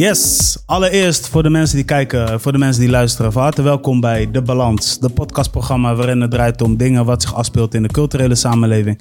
[0.00, 3.32] Yes, allereerst voor de mensen die kijken, voor de mensen die luisteren.
[3.32, 7.34] Van harte welkom bij De Balans, de podcastprogramma waarin het draait om dingen wat zich
[7.34, 9.00] afspeelt in de culturele samenleving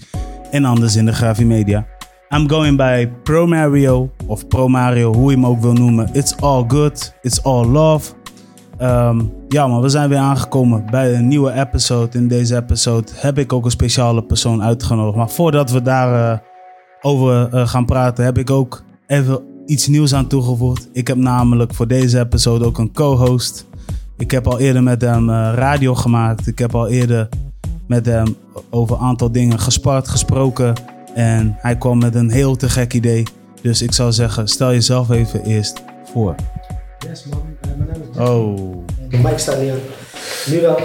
[0.51, 1.85] en anders in de grafimedia.
[2.29, 6.09] I'm going by Pro Mario of Pro Mario, hoe je hem ook wil noemen.
[6.13, 8.13] It's all good, it's all love.
[8.77, 12.17] Ehm, ja, maar we zijn weer aangekomen bij een nieuwe episode.
[12.17, 15.17] In deze episode heb ik ook een speciale persoon uitgenodigd.
[15.17, 16.39] Maar voordat we daar eh,
[17.01, 20.87] over eh, gaan praten, heb ik ook even iets nieuws aan toegevoegd.
[20.93, 23.65] Ik heb namelijk voor deze episode ook een co-host.
[24.17, 26.47] Ik heb al eerder met hem eh, radio gemaakt.
[26.47, 27.29] Ik heb al eerder
[27.87, 28.35] met hem
[28.69, 30.73] over een aantal dingen gespart, gesproken.
[31.15, 33.23] En hij kwam met een heel te gek idee.
[33.61, 36.35] Dus ik zou zeggen, stel jezelf even eerst voor.
[37.07, 38.29] Yes man, Eh, mijn naam is.
[38.29, 38.77] Oh,
[39.09, 39.77] De mic staat niet aan.
[40.49, 40.79] Nu wel.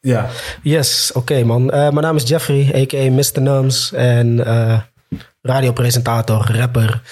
[0.00, 0.28] ja.
[0.62, 1.70] Yes, oké man.
[1.70, 3.10] Eh, mijn naam is Jeffrey, a.k.a.
[3.10, 3.42] Mr.
[3.42, 3.92] Nums.
[3.92, 4.78] En eh,
[5.42, 7.02] radiopresentator, rapper,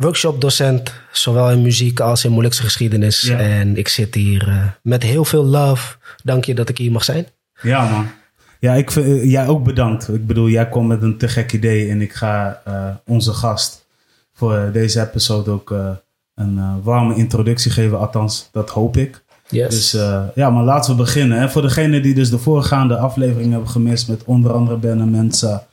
[0.00, 0.92] workshopdocent.
[1.12, 3.20] Zowel in muziek als in moeilijkse geschiedenis.
[3.20, 3.38] Ja.
[3.38, 5.96] En ik zit hier eh, met heel veel love.
[6.24, 7.26] Dank je dat ik hier mag zijn.
[7.62, 8.06] Ja, man.
[8.58, 10.08] Ja, ik vind, eh, jij ook bedankt.
[10.08, 13.86] Ik bedoel, jij kwam met een te gek idee en ik ga eh, onze gast
[14.32, 15.74] voor deze episode ook
[16.34, 17.98] een warme introductie geven.
[17.98, 19.22] Althans, dat hoop ik.
[19.48, 19.68] Yes.
[19.68, 20.02] Dus
[20.34, 21.38] ja, maar laten we beginnen.
[21.38, 21.48] Hè.
[21.48, 25.66] Voor degenen die dus de voorgaande aflevering hebben gemist met onder andere Ben en Mensa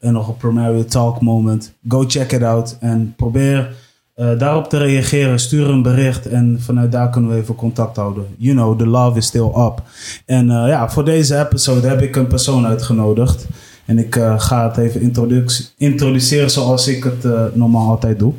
[0.00, 1.72] en nog een Primary Talk Moment.
[1.88, 3.74] Go check it out en probeer
[4.14, 5.38] eh, daarop te reageren.
[5.38, 8.26] Stuur een bericht en vanuit daar kunnen we even contact houden.
[8.38, 9.82] You know, the love is still up.
[10.26, 13.46] En eh, ja, voor deze episode heb ik een persoon uitgenodigd.
[13.84, 18.32] En ik eh, ga het even introduc- introduceren zoals ik het eh, normaal altijd doe.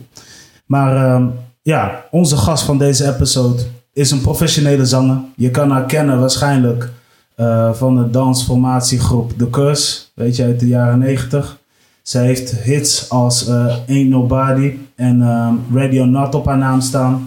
[0.65, 1.25] Maar ehm,
[1.61, 5.17] ja, onze gast van deze episode is een professionele zanger.
[5.35, 6.89] Je kan haar kennen waarschijnlijk
[7.35, 11.59] eh, van de dansformatiegroep The Curse, weet je, uit de jaren 90.
[12.01, 17.25] Zij heeft hits als eh, Ain't Nobody en ehm, Radio Not op haar naam staan.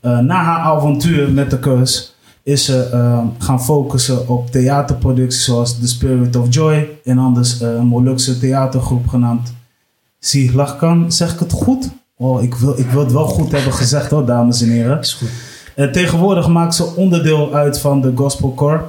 [0.00, 2.04] Eh, na haar avontuur met The Curse
[2.42, 7.74] is ze ehm, gaan focussen op theaterproducties zoals The Spirit of Joy en anders eh,
[7.74, 9.52] een Molukse theatergroep genaamd
[10.18, 11.12] Sihlachkan.
[11.12, 11.90] Zeg ik het goed?
[12.16, 15.00] Oh, ik wil, ik wil het wel goed hebben gezegd hoor, dames en heren.
[15.00, 15.28] is goed.
[15.74, 18.80] En tegenwoordig maakt ze onderdeel uit van de gospelcore.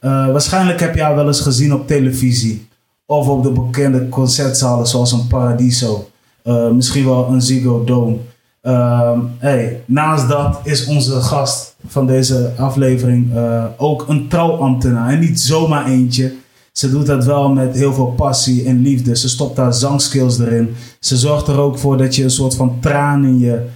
[0.00, 2.66] Eh waarschijnlijk heb je haar wel eens gezien op televisie.
[3.10, 6.08] Of op de bekende concertzalen zoals een Paradiso.
[6.42, 8.16] Eh, misschien wel een Ziggo Dome.
[8.62, 15.10] Ehm, hey, naast dat is onze gast van deze aflevering eh, ook een trouwambtenaar.
[15.12, 16.34] En niet zomaar eentje.
[16.72, 19.16] Ze doet dat wel met heel veel passie en liefde.
[19.16, 20.74] Ze stopt haar zangskills erin.
[21.00, 23.66] Ze zorgt er ook voor dat je een soort van traan in je...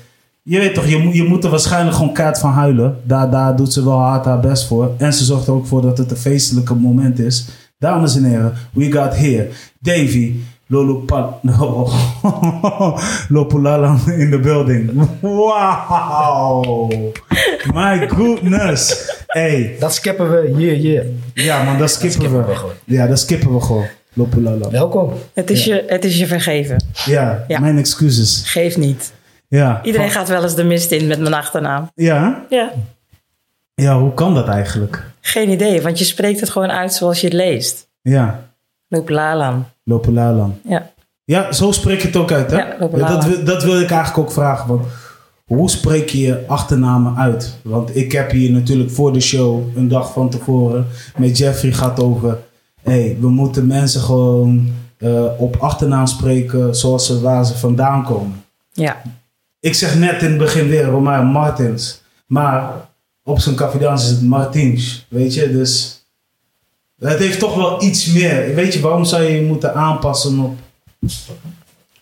[0.42, 2.96] Je weet toch, je, moet- je moet er waarschijnlijk gewoon kaart van huilen.
[3.06, 4.90] Daar, daar doet ze wel hard haar best voor.
[4.98, 7.46] En ze zorgt er ook voor dat het een feestelijke moment is.
[7.82, 9.48] Dames en heren, we got here
[9.80, 10.32] Davy.
[11.42, 11.90] No.
[13.28, 15.08] Lopulalan in the building.
[15.20, 16.88] Wow!
[17.74, 19.10] My goodness!
[19.26, 20.54] Hey, Dat skippen we.
[20.56, 21.04] Yeah, yeah.
[21.34, 22.46] ja man, dat skippen, skippen we.
[22.46, 22.74] we gewoon.
[22.84, 23.86] Ja, dat skippen we gewoon.
[24.12, 24.70] Lopulalan.
[24.70, 25.12] Welkom.
[25.34, 26.84] Het is, je, het is je vergeven.
[27.04, 27.60] Ja, Ja.
[27.60, 28.42] mijn excuses.
[28.46, 29.12] Geef niet.
[29.48, 29.80] Ja.
[29.82, 31.90] Iedereen gaat wel eens de mist in met mijn achternaam.
[31.94, 32.44] Ja?
[32.48, 32.72] Ja,
[33.74, 35.10] Ja, hoe kan dat eigenlijk?
[35.20, 37.88] geen idee, want je spreekt het gewoon uit zoals je het leest.
[38.02, 38.50] Ja,
[38.88, 39.64] Loop Lalan.
[39.84, 40.58] Lopulalan.
[40.68, 40.90] Ja.
[41.24, 42.56] Ja, zo spreek je het ook uit, hè?
[42.56, 44.68] Ja, dat, wil, dat wil ik eigenlijk ook vragen.
[44.68, 44.86] Want
[45.44, 47.56] hoe spreek je je achternamen uit?
[47.62, 52.00] Want ik heb hier natuurlijk voor de show, een dag van tevoren, met Jeffrey gaat
[52.00, 52.38] over...
[52.82, 58.44] hey, we moeten mensen gewoon eh, op achternaam spreken zoals ze, waar ze vandaan komen.
[58.72, 59.02] Ja,
[59.60, 62.02] Ik zeg net in het begin weer Romario Martins.
[62.26, 62.70] Maar
[63.24, 65.06] op zijn Cavidans is het Martins.
[65.08, 66.00] Weet je, dus...
[66.98, 68.54] Het heeft toch wel iets meer.
[68.54, 70.56] Weet je, waarom zou je je moeten aanpassen op...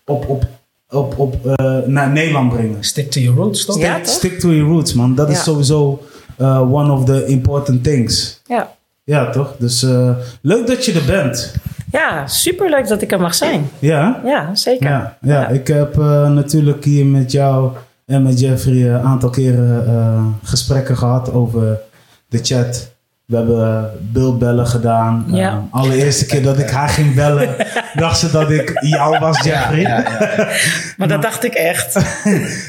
[0.06, 0.46] Op, op,
[0.90, 2.84] op, op eh, naar Nederland brengen?
[2.84, 3.78] Stick to your roots, toch?
[3.78, 4.14] Ja, Stick, toch?
[4.14, 5.14] stick to your roots, man.
[5.14, 5.42] Dat is Ja.
[5.42, 6.02] sowieso
[6.36, 8.40] eh, one of the important things.
[8.46, 8.78] ja.
[9.04, 9.54] Ja, toch?
[9.58, 10.10] Dus eh,
[10.42, 11.54] leuk dat je er bent.
[11.92, 13.70] ja superleuk dat ik er mag zijn.
[13.78, 14.20] Ja?
[14.24, 14.88] Ja, zeker.
[14.88, 17.70] Ja, ja, ik heb eh, natuurlijk hier met jou
[18.10, 21.78] en met Jeffrey een aantal keren eh, gesprekken gehad over
[22.28, 22.92] de chat.
[23.24, 25.24] We hebben beeldbellen gedaan.
[25.26, 25.50] Ja.
[25.50, 27.48] Eh, allereerste keer dat ik haar ging bellen,
[27.94, 30.04] dacht ze dat ik jou was, Jeffrey.
[30.98, 31.96] Maar dat dacht ik echt.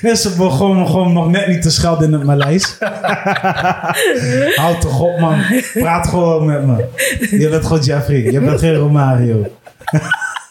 [0.01, 2.77] En ze begon gewoon nog net niet te schelden in het Maleis.
[4.55, 5.41] Houd toch op, man.
[5.73, 6.85] Praat gewoon met me.
[7.31, 8.31] Je bent gewoon Jeffrey.
[8.31, 9.45] Je bent geen Romario.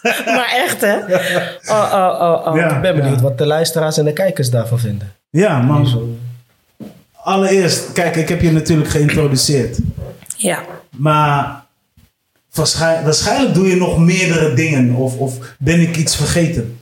[0.37, 0.95] Maar echt, hè?
[0.97, 2.55] Oh, oh, oh, oh.
[2.55, 2.75] Ja.
[2.75, 5.13] Ik ben benieuwd wat de luisteraars en de kijkers daarvan vinden.
[5.29, 6.17] Ja, man.
[7.23, 9.77] Allereerst, kijk, ik heb je natuurlijk geïntroduceerd.
[10.37, 10.59] Ja.
[10.97, 11.63] Maar
[12.53, 14.95] waarschijn- waarschijnlijk doe je nog meerdere dingen.
[14.95, 16.79] Of, of ben ik iets vergeten?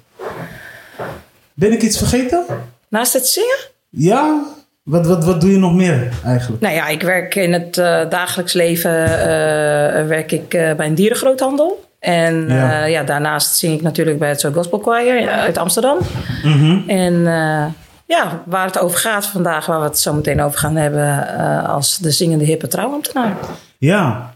[1.54, 2.46] Ben ik iets vergeten?
[2.90, 3.58] Naast het zingen?
[3.90, 4.44] Ja?
[4.84, 6.62] Wat, wat, wat doe je nog meer eigenlijk?
[6.62, 10.96] Nou ja, ik werk in het eh, dagelijks leven eh, werk ik eh, bij een
[10.96, 11.89] dierengroothandel.
[12.00, 12.56] En Ja.
[12.56, 12.84] ja.
[12.86, 15.98] ja, daarnaast zing ik natuurlijk bij het Gospel Choir uit Amsterdam.
[16.44, 16.90] Mhm.
[16.90, 17.66] En eh,
[18.06, 21.70] ja, waar het over gaat vandaag, waar we het zo meteen over gaan hebben, eh,
[21.70, 23.36] als de zingende hippe trouwambtenaar.
[23.78, 24.34] Ja.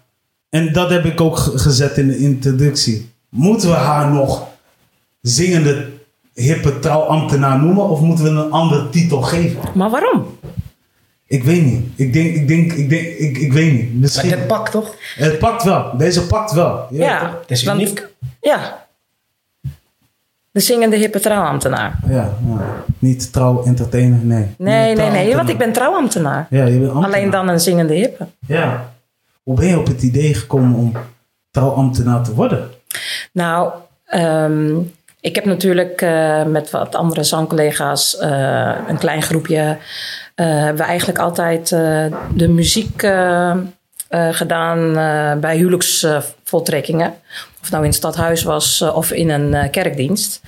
[0.50, 3.12] En dat heb ik ook ge- gezet in de introductie.
[3.30, 4.48] Moeten we haar nog
[5.22, 5.90] zingende
[6.34, 7.90] hippe trouwambtenaar noemen?
[7.90, 9.60] Of moeten we een andere titel geven?
[9.74, 10.38] Maar waarom?
[11.34, 11.86] Ik weet niet.
[11.96, 13.92] Ik denk, ik denk, ik denk, ik, ik weet niet.
[13.92, 14.30] Maar Misschien.
[14.30, 14.96] dit pakt toch?
[15.16, 15.98] Het pakt wel.
[15.98, 16.88] Deze pakt wel.
[16.90, 17.06] Ja.
[17.06, 17.38] Ja?
[17.42, 18.08] Het is want- uniek.
[18.42, 18.86] Ja.
[20.52, 22.00] De zingende hippe trouwambtenaar.
[22.08, 22.14] Ja,
[22.48, 22.84] ja.
[23.00, 24.48] Niet trouw entertainer, nee.
[24.58, 26.48] Nee, nee, nee, want ik ben trouwambtenaar.
[26.50, 27.04] Ja, je bent ambtenaar.
[27.20, 28.28] Alleen dan een zingende hippe.
[28.48, 28.94] Ja.
[29.44, 30.92] Hoe ben je op het idee gekomen om
[31.52, 32.70] trouwambtenaar te worden?
[33.32, 33.72] Nou,
[34.06, 34.76] ehm,
[35.24, 39.78] ik heb natuurlijk eh, met wat andere zangcollega's, eh, een klein groepje,
[40.36, 41.70] eh, hebben we eigenlijk altijd
[42.34, 43.08] de muziek
[44.10, 44.94] gedaan
[45.40, 47.14] bij huwelijksvoltrekkingen.
[47.62, 50.42] of nou in het stadhuis was of in een kerkdienst.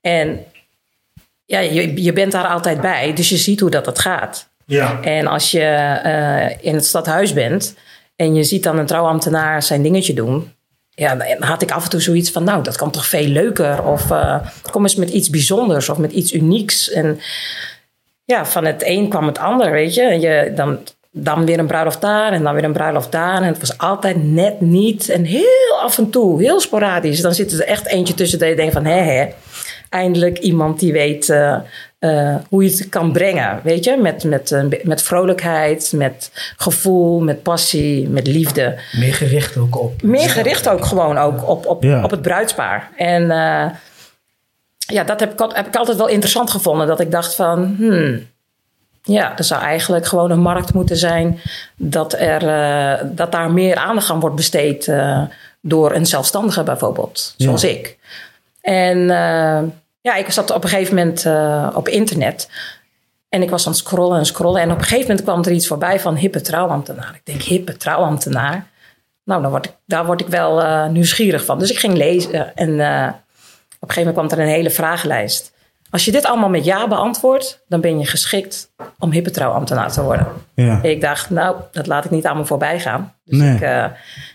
[0.00, 0.44] En
[1.44, 4.48] ja, je, je bent daar altijd bij, dus je ziet hoe dat het gaat.
[4.64, 5.00] Ja.
[5.00, 7.74] En als je in het stadhuis bent
[8.16, 10.52] en je ziet dan een trouwambtenaar zijn dingetje doen.
[10.98, 13.84] Ja, dan had ik af en toe zoiets van, nou, dat kan toch veel leuker.
[13.84, 14.36] Of eh,
[14.70, 16.90] kom eens met iets bijzonders of met iets unieks.
[16.90, 17.20] En
[18.24, 20.02] ja, van het een kwam het ander, weet je.
[20.02, 20.78] En je dan,
[21.10, 23.36] dan weer een bruiloft daar en dan weer een bruiloft daar.
[23.36, 25.08] En het was altijd net niet.
[25.08, 27.20] En heel af en toe, heel sporadisch.
[27.20, 29.28] Dan zit er echt eentje tussen dat je denkt van, hè.
[29.88, 31.56] Eindelijk iemand die weet eh,
[31.98, 33.96] eh, hoe je het kan brengen, weet je.
[33.96, 38.78] Met, met, eh, met vrolijkheid, met gevoel, met passie, met liefde.
[38.92, 40.02] Meer gericht ook op.
[40.02, 42.04] Meer gericht ook gewoon ook op, op, Ja.
[42.04, 42.90] op het bruidspaar.
[42.96, 43.66] En eh,
[44.78, 46.86] ja, dat heb ik, heb ik altijd wel interessant gevonden.
[46.86, 48.26] Dat ik dacht van, hmm,
[49.02, 51.40] ja, er zou eigenlijk gewoon een markt moeten zijn...
[51.76, 55.22] dat, er, eh, dat daar meer aandacht aan wordt besteed eh,
[55.60, 57.34] door een zelfstandige bijvoorbeeld.
[57.36, 57.44] Ja.
[57.44, 57.96] Zoals ik.
[58.72, 59.62] En eh,
[60.00, 62.50] ja, ik zat op een gegeven moment eh, op internet...
[63.28, 64.60] En ik was aan het scrollen en scrollen.
[64.62, 67.12] En op een gegeven moment kwam er iets voorbij van hippe trouwambtenaar.
[67.14, 68.66] Ik denk, hippe trouwambtenaar?
[69.24, 71.58] Nou, dan word ik, daar word ik wel eh, nieuwsgierig van.
[71.58, 75.52] Dus ik ging lezen en op een gegeven moment kwam er een hele vragenlijst.
[75.90, 80.02] Als je dit allemaal met ja beantwoordt, dan ben je geschikt om hippe trouwambtenaar te
[80.02, 80.26] worden.
[80.54, 80.82] Ja.
[80.82, 83.14] Ik dacht, nou, dat laat ik niet aan me voorbij gaan.
[83.24, 83.54] Dus Nee.
[83.54, 83.90] ik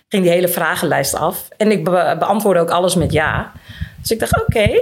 [0.07, 1.47] ging die hele vragenlijst af.
[1.57, 3.51] En ik be- beantwoordde ook alles met ja.
[4.03, 4.81] Dus ik dacht, oké.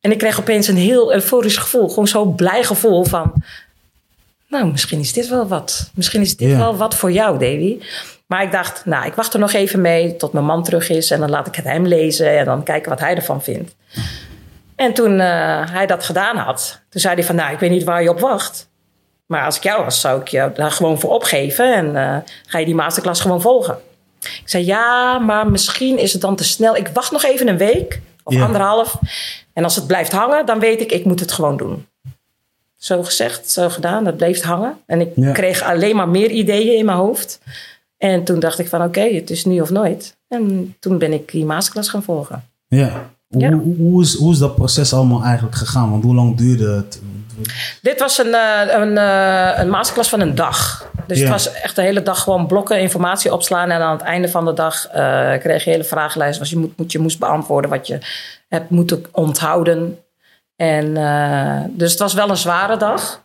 [0.00, 1.88] En ik kreeg opeens een heel euforisch gevoel.
[1.88, 3.32] Gewoon zo'n blij gevoel van...
[4.48, 5.90] Nou, misschien is dit wel wat.
[5.94, 6.56] Misschien is dit Ja.
[6.58, 7.78] wel wat voor jou, Davy.
[8.26, 11.10] Maar ik dacht, nou, ik wacht er nog even mee tot mijn man terug is.
[11.10, 13.74] En dan laat ik het hem lezen en dan kijken wat hij ervan vindt.
[14.76, 17.84] En toen eh, hij dat gedaan had, toen zei hij van, nou, ik weet niet
[17.84, 18.68] waar je op wacht.
[19.26, 21.74] Maar als ik jou was, zou ik je daar gewoon voor opgeven.
[21.74, 22.16] En eh,
[22.46, 23.78] ga je die masterclass gewoon volgen.
[24.42, 26.76] Ik zei, ja, maar misschien is het dan te snel.
[26.76, 28.44] Ik wacht nog even een week of Ja.
[28.44, 28.98] anderhalf.
[29.52, 31.86] En als het blijft hangen, dan weet ik, ik moet het gewoon doen.
[32.76, 34.04] Zo gezegd, zo gedaan.
[34.04, 34.78] Dat bleef hangen.
[34.86, 35.32] En ik Ja.
[35.32, 37.40] kreeg alleen maar meer ideeën in mijn hoofd.
[37.98, 40.16] En toen dacht ik van, oké, het is nu of nooit.
[40.28, 42.44] En toen ben ik die masterclass gaan volgen.
[42.68, 43.10] Ja.
[43.28, 43.50] Ja.
[43.52, 45.90] Hoe, hoe, is, hoe is dat proces allemaal eigenlijk gegaan?
[45.90, 47.00] Want hoe lang duurde het?
[47.82, 50.85] Dit was een, eh, een, eh, een masterclass van een dag.
[51.06, 51.22] Dus Ja.
[51.22, 53.70] het was echt de hele dag gewoon blokken informatie opslaan.
[53.70, 54.92] En aan het einde van de dag eh,
[55.38, 56.38] kreeg je een hele vragenlijst.
[56.38, 57.98] Was je, moet, moet, je moest beantwoorden wat je
[58.48, 59.98] hebt moeten onthouden.
[60.56, 63.24] En, eh, dus het was wel een zware dag.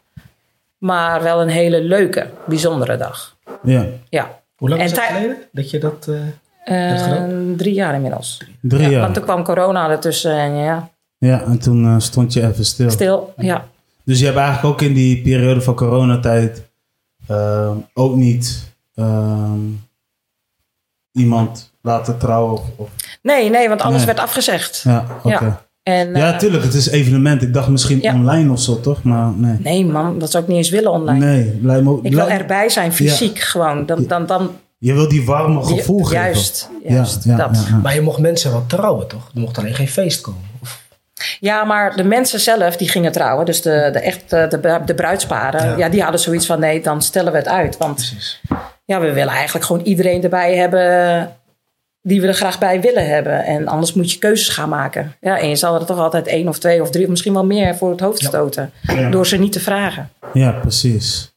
[0.77, 3.35] Maar wel een hele leuke, bijzondere dag.
[3.63, 3.85] Ja.
[4.09, 4.39] Ja.
[4.55, 6.07] Hoe lang En is het geleden dat je dat...
[6.09, 6.15] eh,
[6.63, 7.53] Eh, Dat gedaan?
[7.57, 8.41] drie jaar inmiddels.
[8.61, 9.01] Drie Ja, jaar.
[9.01, 12.89] Want toen kwam corona ertussen en ja, Ja, en toen stond je even stil.
[12.89, 13.33] stil.
[13.37, 13.65] Ja.
[14.05, 16.70] Dus je hebt eigenlijk ook in die periode van coronatijd
[17.31, 19.59] ehm, ook niet ehm,
[21.11, 22.53] iemand laten trouwen?
[22.53, 22.89] Of, of-
[23.21, 24.05] Nee, nee, want alles Nee.
[24.05, 24.81] werd afgezegd.
[24.83, 25.45] ja, oké.
[25.45, 25.65] Ja.
[25.83, 27.41] En, Ja, eh, tuurlijk, het is evenement.
[27.41, 28.13] Ik dacht misschien Ja.
[28.13, 29.03] online of zo, toch?
[29.03, 29.57] Maar nee.
[29.59, 31.25] Nee, man, dat zou ik niet eens willen online.
[31.25, 33.85] Nee, me ook- Ik wil erbij zijn, fysiek gewoon.
[33.85, 36.23] Dan, dan, dan, Je wil die warme gevoel geven.
[36.23, 37.55] juist, Ja, juist ja, dat.
[37.55, 37.77] ja, ja.
[37.77, 39.29] Maar je mocht mensen wel trouwen, toch?
[39.33, 40.41] Er mocht alleen geen feest komen.
[41.39, 45.65] Ja, maar de mensen zelf die gingen trouwen, dus de, de, echt, de, de bruidsparen,
[45.69, 45.77] Ja.
[45.77, 45.89] ja.
[45.89, 47.77] die hadden zoiets van nee, dan stellen we het uit.
[47.77, 48.41] Want precies.
[48.85, 51.35] ja, we willen eigenlijk gewoon iedereen erbij hebben
[52.03, 53.43] die we er graag bij willen hebben.
[53.45, 55.15] En anders moet je keuzes gaan maken.
[55.21, 57.45] Ja, en je zal er toch altijd één of twee of drie of misschien wel
[57.45, 58.71] meer voor het hoofd stoten.
[58.81, 59.09] Ja.
[59.09, 60.09] Door ze niet te vragen.
[60.33, 61.33] Ja, precies.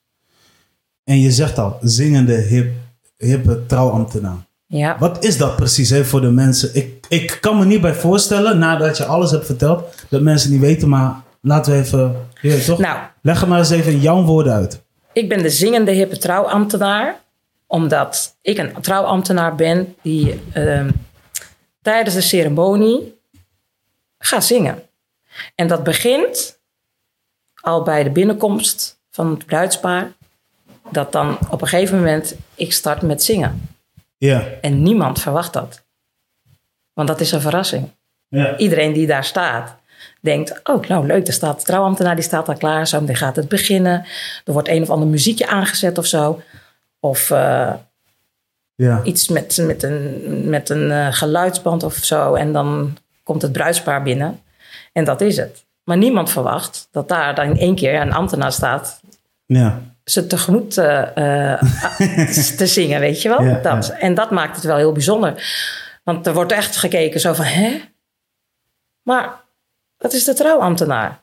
[1.04, 2.72] En je zegt al, zingende hip,
[3.16, 4.36] hippe trouwambtenaar.
[4.66, 4.96] Ja.
[4.98, 6.70] Wat is dat precies hè, voor de mensen?
[6.72, 10.60] Ik, ik kan me niet bij voorstellen, nadat je alles hebt verteld, dat mensen niet
[10.60, 12.78] weten, maar laten we even, weet toch?
[12.78, 12.98] Nou.
[13.22, 14.82] Leg er maar eens even in jouw woorden uit.
[15.12, 17.22] Ik ben de zingende hippe trouwambtenaar.
[17.66, 20.90] Omdat ik een trouwambtenaar ben die ehm,
[21.82, 23.18] tijdens de ceremonie
[24.18, 24.82] gaat zingen.
[25.54, 26.58] En dat begint
[27.60, 30.12] al bij de binnenkomst van het bruidspaar.
[30.90, 33.68] Dat dan op een gegeven moment ik start met zingen.
[34.16, 34.46] Ja.
[34.60, 35.83] En niemand verwacht dat.
[36.94, 37.88] Want dat is een verrassing.
[38.28, 38.56] Ja.
[38.56, 39.74] Iedereen die daar staat,
[40.20, 42.86] denkt: Oh, nou leuk, er staat de trouwambtenaar, die staat al klaar.
[42.86, 44.04] Zo meteen gaat het beginnen.
[44.44, 46.42] Er wordt een of ander muziekje aangezet of zo.
[47.00, 47.72] Of eh,
[48.74, 49.00] Ja.
[49.02, 52.34] iets met, met een, met een eh, geluidsband of zo.
[52.34, 54.40] En dan komt het bruidspaar binnen.
[54.92, 55.64] En dat is het.
[55.84, 59.00] Maar niemand verwacht dat daar dan in één keer een ambtenaar staat
[59.46, 59.80] Ja.
[60.04, 61.02] ze tegemoet eh,
[62.56, 63.42] te zingen, weet je wel.
[63.42, 63.86] Ja, dat.
[63.86, 63.98] ja.
[63.98, 65.34] En dat maakt het wel heel bijzonder.
[66.04, 67.80] Want er wordt echt gekeken zo van, hè?
[69.02, 69.40] Maar
[69.98, 71.22] dat is de trouwambtenaar.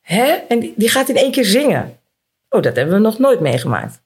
[0.00, 0.24] Hè?
[0.24, 1.98] En die, die gaat in één keer zingen.
[2.48, 4.00] Oh, dat hebben we nog nooit meegemaakt.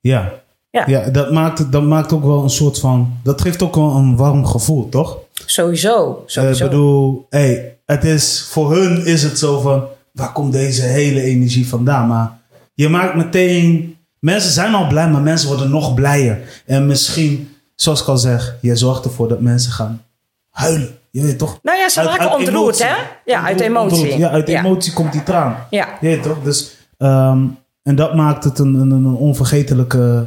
[0.00, 0.32] Ja.
[0.70, 0.84] Ja.
[0.86, 3.18] Ja, dat maakt, dat maakt ook wel een soort van...
[3.22, 5.18] Dat geeft ook wel een warm gevoel, toch?
[5.32, 6.20] Sowieso.
[6.22, 6.64] Ik sowieso.
[6.64, 9.84] bedoel, hey, het is, voor hun is het zo van...
[10.12, 12.08] Waar komt deze hele energie vandaan?
[12.08, 12.38] Maar
[12.74, 13.94] je maakt meteen...
[14.18, 16.62] Mensen zijn al blij, maar mensen worden nog blijer.
[16.66, 17.49] En misschien,
[17.82, 18.56] zoals ik al zeg...
[18.60, 20.04] Je zorgt ervoor dat mensen gaan
[20.50, 20.98] huilen.
[21.10, 21.58] Je weet toch?
[21.62, 22.94] nou ja, ze Uit- raken ontroerd, hè?
[23.24, 23.98] Ja, uit emotie.
[23.98, 24.18] ontroerd.
[24.20, 24.58] Ja, uit Ja.
[24.58, 25.66] emotie komt die traan.
[25.70, 25.88] Ja.
[26.00, 26.42] Je weet toch?
[26.42, 27.46] Dus, ehm,
[27.82, 30.26] en dat maakt het een, een, een onvergetelijke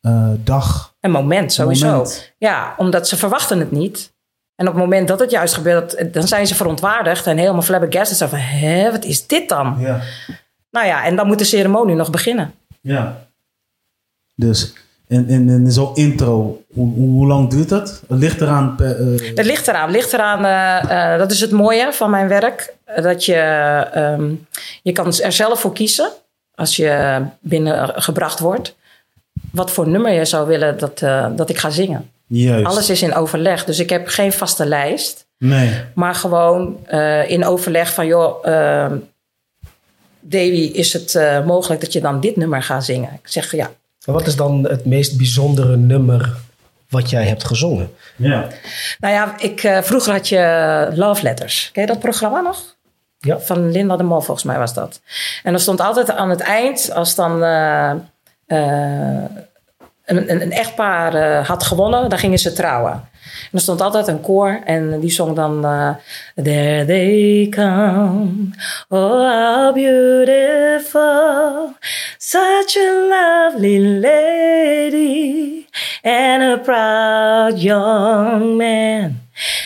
[0.00, 0.94] eh, dag.
[1.00, 1.86] Een moment, sowieso.
[1.90, 2.32] moment.
[2.38, 4.12] Ja, omdat ze verwachten het niet.
[4.54, 8.16] En op het moment dat het juist gebeurt, dan zijn ze verontwaardigd en helemaal flabbergasted.
[8.18, 9.76] Zo van, hè, wat is dit dan?
[9.78, 10.00] Ja.
[10.70, 12.54] Nou ja, en dan moet de ceremonie nog beginnen.
[12.80, 13.26] Ja.
[14.34, 14.72] Dus,
[15.08, 18.02] en, en, en zo'n intro, hoe, lang duurt dat?
[18.08, 19.14] Het ligt eraan per...
[19.14, 19.90] eh, Het ligt eraan.
[19.90, 22.74] Ligt eraan eh, eh, dat is het mooie van mijn werk.
[23.02, 23.34] Dat je,
[23.92, 24.32] ehm,
[24.82, 26.10] je kan er zelf voor kiezen
[26.54, 28.76] als je binnengebracht wordt.
[29.50, 30.98] Wat voor nummer je zou willen dat,
[31.36, 32.10] dat ik ga zingen.
[32.26, 32.66] juist.
[32.66, 33.64] Alles is in overleg.
[33.64, 35.26] Dus ik heb geen vaste lijst.
[35.38, 35.70] Nee.
[35.94, 36.78] Maar gewoon
[37.26, 38.96] in overleg van, joh, ehm
[40.26, 43.12] Davy, is het mogelijk dat je dan dit nummer gaat zingen?
[43.12, 43.70] Ik zeg ja.
[44.06, 46.36] Maar wat is dan het meest bijzondere nummer
[46.88, 47.94] wat jij hebt gezongen?
[48.16, 48.46] Ja.
[48.98, 51.70] Nou ja, ik, eh, vroeger had je Love Letters.
[51.72, 52.74] Ken je dat programma nog?
[53.18, 53.38] Ja.
[53.38, 55.00] Van Linda de Mol, volgens mij was dat.
[55.42, 57.90] En er stond altijd aan het eind, als dan eh,
[58.46, 59.24] eh,
[60.04, 62.92] een, een, een echtpaar eh, had gewonnen, dan gingen ze trouwen.
[63.22, 65.64] En er stond altijd een koor en die zong dan...
[65.64, 65.90] eh,
[66.44, 68.50] There they come,
[68.88, 71.72] oh how beautiful,
[72.18, 75.66] such a lovely lady
[76.02, 79.22] and a proud young man.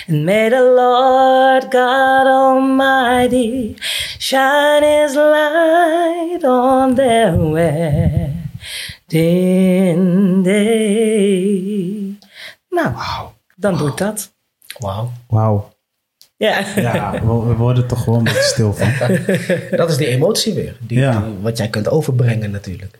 [0.08, 3.76] And may the Lord God Almighty
[4.18, 7.32] shine His light on their
[9.08, 9.94] day.
[12.70, 12.94] Nou,
[13.56, 14.32] dan doe ik dat.
[14.78, 15.12] Wauw.
[15.28, 15.72] Wauw.
[16.36, 16.64] Ja.
[16.76, 18.92] Ja, we, worden toch gewoon een beetje stil van.
[19.78, 20.76] Dat is die emotie weer.
[20.80, 21.20] Die, Ja.
[21.20, 22.98] die- wat jij kunt overbrengen natuurlijk.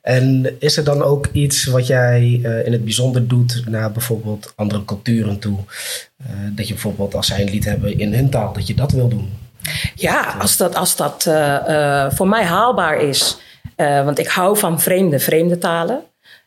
[0.00, 4.52] En is er dan ook iets wat jij eh, in het bijzonder doet naar bijvoorbeeld
[4.56, 5.58] andere culturen toe?
[6.16, 8.92] Eh, dat je bijvoorbeeld als zij een lied hebben in hun taal, dat je dat
[8.92, 9.30] wil doen.
[9.94, 13.38] Ja, als dat, als dat eh, eh, voor mij haalbaar is.
[13.80, 16.02] Eh, want ik hou van vreemde, vreemde talen.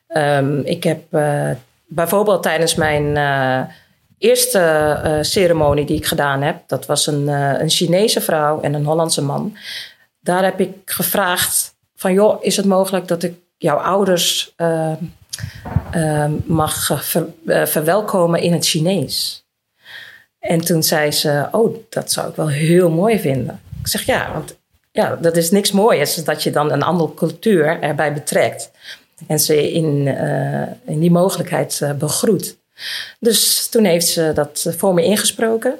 [0.07, 1.49] Ehm, ik heb eh,
[1.85, 3.73] bijvoorbeeld tijdens mijn eh,
[4.17, 6.57] eerste ceremonie die ik gedaan heb...
[6.67, 9.57] dat was een, een Chinese vrouw en een Hollandse man.
[10.19, 12.13] Daar heb ik gevraagd van...
[12.13, 14.55] joh, is het mogelijk dat ik jouw ouders
[16.45, 19.45] mag ver- verwelkomen in het Chinees?
[20.39, 23.61] En toen zei ze, oh, dat zou ik wel heel mooi vinden.
[23.79, 24.55] Ik zeg, ja, want
[24.93, 28.71] ja, dat is niks moois dat je dan een andere cultuur erbij betrekt.
[29.27, 32.57] En ze in, eh, in die mogelijkheid eh, begroet.
[33.19, 35.75] Dus toen heeft ze dat voor me ingesproken.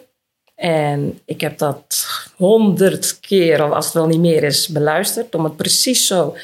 [0.55, 2.05] En ik heb dat
[2.35, 5.35] honderd keer, of als het wel niet meer is, beluisterd.
[5.35, 6.35] Om het precies zo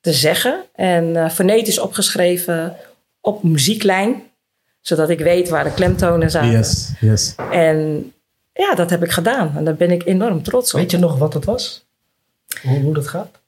[0.00, 0.64] te zeggen.
[0.74, 2.76] En eh, fonetisch opgeschreven
[3.20, 4.22] op muzieklijn.
[4.80, 6.50] Zodat ik weet waar de klemtonen zaten.
[6.50, 7.34] Yes, yes.
[7.50, 8.12] En
[8.52, 9.52] ja, dat heb ik gedaan.
[9.56, 10.80] En daar ben ik enorm trots op.
[10.80, 11.88] Weet je nog wat het was?
[12.62, 13.38] Hoe, hoe dat gaat?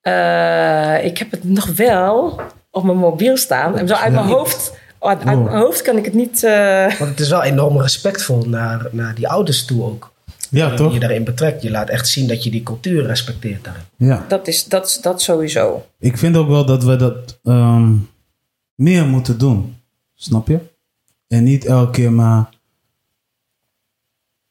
[0.00, 3.78] Eh, ik heb het nog wel op mijn mobiel staan.
[3.78, 6.44] En zo uit mijn hoofd, uit, uit mijn hoofd kan ik het niet...
[6.44, 10.14] eh, Want het is wel enorm respectvol naar, naar die ouders toe ook.
[10.50, 10.92] Ja, Die toch?
[10.92, 11.62] je daarin betrekt.
[11.62, 13.82] Je laat echt zien dat je die cultuur respecteert daarin.
[13.96, 14.24] Ja.
[14.28, 15.86] dat is dat, dat sowieso.
[15.98, 17.94] Ik vind ook wel dat we dat ehm,
[18.74, 19.76] meer moeten doen.
[20.14, 20.58] Snap je?
[21.28, 22.48] En niet elke keer maar...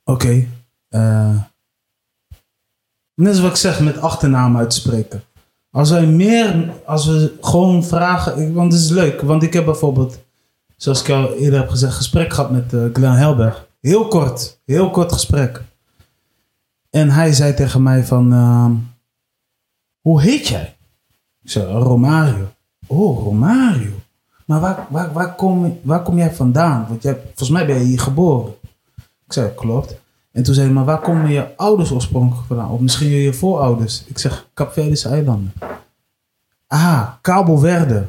[0.03, 0.47] Oké,
[0.89, 1.35] eh,
[3.15, 5.23] net als wat ik zeg met achternaam uitspreken.
[5.71, 10.17] Als wij meer, als we gewoon vragen, want het is leuk, want ik heb bijvoorbeeld,
[10.77, 13.67] zoals ik al eerder heb gezegd, gesprek gehad met uh, Glenn Helberg.
[13.81, 15.61] Heel kort, heel kort gesprek.
[16.89, 18.71] En hij zei tegen mij van, ehm,
[20.01, 20.75] hoe heet jij?
[21.43, 22.47] Ik zei, Romario.
[22.87, 23.91] Oh, Romario.
[24.45, 26.85] Maar waar, waar, waar, kom, waar kom jij vandaan?
[26.89, 28.53] Want jij, volgens mij ben je hier geboren.
[29.25, 30.03] Ik zei, klopt.
[30.35, 32.69] En toen zei hij, maar waar komen je ouders oorspronkelijk vandaan?
[32.69, 34.03] Of misschien je voorouders?
[34.05, 35.53] Ik zeg, Capverdische eilanden.
[36.67, 38.05] Ah, Cabo Verde.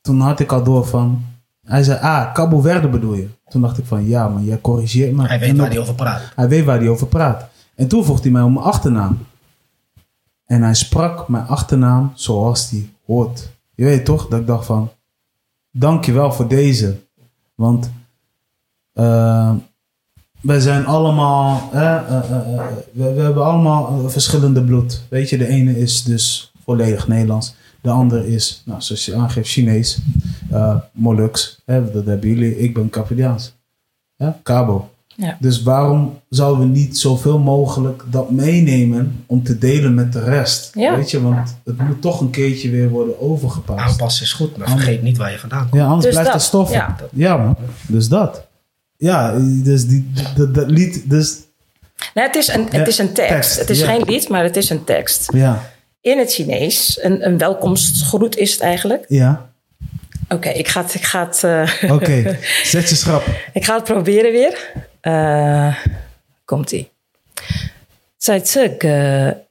[0.00, 1.24] Toen had ik al door van...
[1.64, 3.28] Hij zei, ah, Cabo Verde bedoel je?
[3.48, 5.26] Toen dacht ik van, ja, maar jij corrigeert me.
[5.26, 6.22] Hij weet En waar op- hij over praat.
[6.36, 7.48] hij weet waar hij over praat.
[7.74, 9.18] En toen vroeg hij mij om mijn achternaam.
[10.44, 13.50] En hij sprak mijn achternaam zoals die hoort.
[13.74, 14.90] Je weet toch dat ik dacht van...
[15.70, 17.00] Dankjewel voor deze.
[17.54, 17.90] Want...
[18.92, 19.52] eh,
[20.42, 21.68] wij zijn allemaal...
[21.72, 22.60] eh, eh, eh,
[22.92, 25.02] we, we hebben allemaal verschillende bloed.
[25.08, 27.54] Weet je, de ene is dus volledig Nederlands.
[27.80, 29.98] De andere is, nou, zoals je aangeeft, Chinees.
[30.50, 31.60] eh Molux.
[31.64, 32.58] Hè, dat hebben jullie.
[32.58, 33.54] Ik ben Capverdiaans.
[34.16, 34.90] Ja, Cabo.
[35.16, 35.36] Ja.
[35.40, 40.70] Dus waarom zouden we niet zoveel mogelijk dat meenemen om te delen met de rest?
[40.74, 40.96] Ja.
[40.96, 43.80] Weet je, want het moet toch een keertje weer worden overgepast.
[43.90, 45.74] Aanpassen is goed, maar vergeet niet waar je vandaan komt.
[45.82, 46.76] Ja, anders Dus blijft dat, het stoffen.
[46.76, 46.96] ja.
[47.12, 47.36] Ja.
[47.36, 47.56] man.
[47.88, 48.46] Dus dat
[49.01, 51.35] Ja, dus die, dat, dat lied, dus
[52.13, 53.31] Nee, het is een, Ja, het is een tekst.
[53.31, 53.85] tekst, Het is ja.
[53.85, 55.31] geen lied, maar het is een tekst.
[55.33, 59.05] ja, In het Chinees, een, een welkomstgroet is het eigenlijk.
[59.07, 59.49] ja.
[60.29, 63.23] Oké, ik ga het, ik ga het, eh, Oké, zet je schrap.
[63.53, 64.71] ik ga het proberen weer.
[65.01, 65.75] Eh,
[66.45, 66.89] Komt-ie.
[68.17, 69.45] 在这个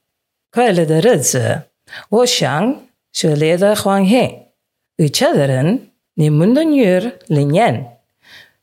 [0.51, 1.61] 快乐的日子，
[2.09, 2.81] 我想
[3.13, 4.43] 热烈的欢迎
[4.97, 7.90] 与家人、你们的女儿林燕，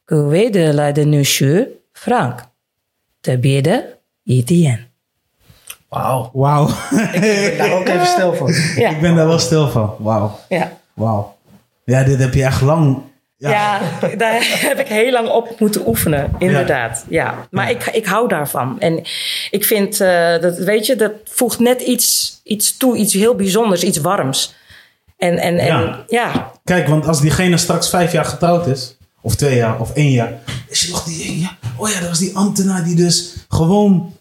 [0.10, 1.24] Kuwede leide nu
[1.92, 2.46] frank.
[3.22, 3.84] Te bieden,
[4.24, 4.80] ITN.
[5.90, 6.30] Wauw.
[6.34, 6.68] Wauw.
[7.14, 8.50] Ik ben daar ook even stil van.
[8.76, 9.96] Ik ben daar wel stil van.
[10.00, 10.40] Wauw.
[10.48, 10.72] Ja.
[10.94, 11.36] Wauw.
[11.84, 13.02] Ja, dit heb je echt lang
[13.38, 13.50] ja.
[13.50, 13.80] ja.
[14.16, 17.06] daar heb ik heel lang op moeten oefenen, inderdaad.
[17.10, 17.70] Ja, maar.
[17.70, 18.80] Ik, ik hou daarvan.
[18.80, 18.98] En
[19.50, 23.84] ik vind, eh, dat, weet je, dat voegt net iets, iets toe, iets heel bijzonders,
[23.84, 24.56] iets warms.
[25.18, 26.52] En, en, en ja.
[26.64, 30.34] Kijk, want als diegene straks vijf jaar getrouwd is, of twee jaar, of één jaar,
[30.68, 34.14] is je nog die, oh ja, dat was die ambtenaar die dus gewoon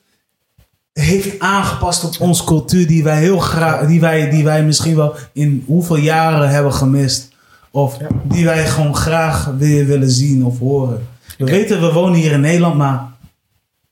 [0.92, 5.14] heeft aangepast op onze cultuur, die wij heel graag, die wij, die wij misschien wel
[5.32, 7.28] in hoeveel jaren hebben gemist,
[7.70, 11.08] of die wij gewoon graag weer willen zien of horen.
[11.38, 13.06] We weten, we wonen hier in Nederland, maar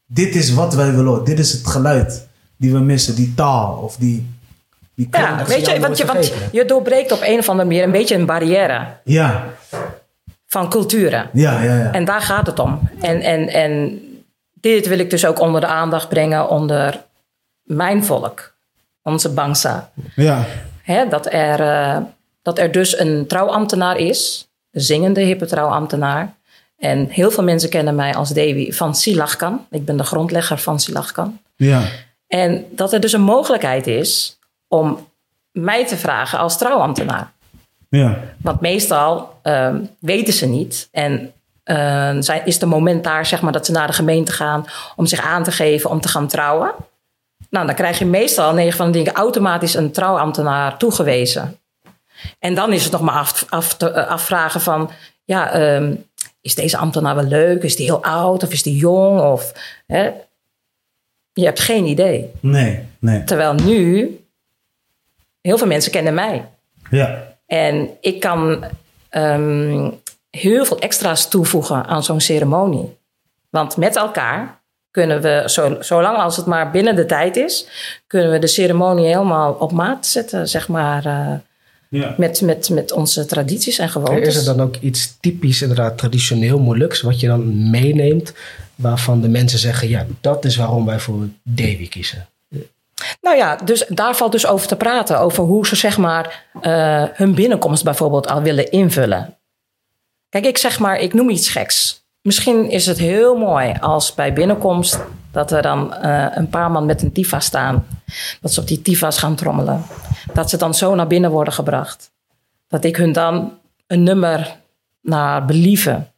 [0.06, 1.24] dit is wat wij willen horen.
[1.24, 4.26] Dit is het geluid die we missen, die taal of die,
[4.94, 7.92] die ja weet je, want je, want je doorbreekt op een of andere manier een
[7.92, 8.86] beetje een barrière.
[9.04, 9.44] Ja,
[10.46, 11.30] van culturen.
[11.32, 11.76] ja, ja.
[11.76, 11.92] ja.
[11.92, 12.80] En daar gaat het om.
[13.00, 14.00] En, en, en
[14.52, 17.04] dit wil ik dus ook onder de aandacht brengen onder
[17.62, 18.54] mijn volk,
[19.02, 19.90] onze Bangsa.
[20.14, 20.44] ja.
[20.82, 21.96] Hè, dat, er, eh,
[22.42, 26.34] dat er dus een trouwambtenaar is, een zingende hippe trouwambtenaar.
[26.78, 29.66] En heel veel mensen kennen mij als Dewi van Silachkan.
[29.70, 31.38] Ik ben de grondlegger van Silachkan.
[31.56, 31.82] ja.
[32.26, 35.08] En dat er dus een mogelijkheid is om
[35.52, 37.32] mij te vragen als trouwambtenaar.
[37.88, 40.88] Ja, Want meestal ehm, weten ze niet.
[40.90, 44.64] En eh, zijn, is de moment daar zeg maar, dat ze naar de gemeente gaan
[44.96, 46.74] om zich aan te geven om te gaan trouwen.
[47.50, 51.58] Nou, dan krijg je meestal 9 van de dingen automatisch een trouwambtenaar toegewezen.
[52.38, 54.90] En dan is het nog maar af, af te, eh, afvragen van,
[55.24, 55.94] ja, ehm,
[56.40, 57.62] is deze ambtenaar wel leuk?
[57.62, 59.20] Is die heel oud of is die jong?
[59.20, 59.52] Of,
[59.86, 60.10] hè?
[61.32, 62.30] Je hebt geen idee.
[62.40, 63.24] nee, nee.
[63.24, 64.18] Terwijl nu,
[65.40, 66.48] heel veel mensen kennen mij.
[66.90, 68.64] Ja, En ik kan
[69.08, 69.90] ehm,
[70.30, 72.96] heel veel extra's toevoegen aan zo'n ceremonie.
[73.50, 77.66] Want met elkaar kunnen we, zo, zolang als het maar binnen de tijd is,
[78.06, 81.32] kunnen we de ceremonie helemaal op maat zetten, zeg maar, eh,
[81.88, 82.14] ja.
[82.16, 84.36] met, met, met onze tradities en gewoontes.
[84.36, 88.32] Is er dan ook iets typisch, inderdaad, traditioneel Molux, wat je dan meeneemt,
[88.74, 92.28] waarvan de mensen zeggen, ja, dat is waarom wij voor Davy kiezen?
[93.20, 95.20] Nou ja, dus daar valt dus over te praten.
[95.20, 99.38] Over hoe ze zeg maar eh, hun binnenkomst bijvoorbeeld al willen invullen.
[100.28, 102.04] Kijk, ik zeg maar, ik noem iets geks.
[102.22, 104.98] Misschien is het heel mooi als bij binnenkomst
[105.32, 107.86] dat er dan eh, een paar man met een tifa staan.
[108.40, 109.82] Dat ze op die tifa's gaan trommelen.
[110.32, 112.10] Dat ze dan zo naar binnen worden gebracht.
[112.68, 114.56] Dat ik hun dan een nummer
[115.00, 116.10] naar believen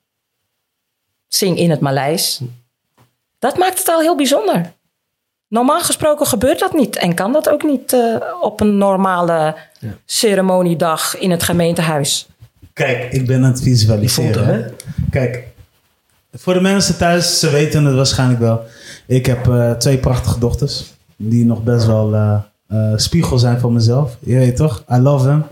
[1.28, 2.40] zing in het Maleis.
[3.38, 4.72] Dat maakt het al heel bijzonder.
[5.48, 9.56] Normaal gesproken gebeurt dat niet en kan dat ook niet eh, op een normale
[10.04, 12.28] ceremoniedag in het gemeentehuis.
[12.72, 14.46] Kijk, ik ben aan het visualiseren.
[14.46, 14.64] Hè?
[15.10, 15.46] Kijk,
[16.32, 18.64] voor de mensen thuis, ze weten het waarschijnlijk wel.
[19.06, 20.84] Ik heb eh, twee prachtige dochters.
[21.16, 24.16] Die nog best wel eh, eh, spiegel zijn van mezelf.
[24.20, 24.84] Je weet toch?
[24.92, 25.44] I love them.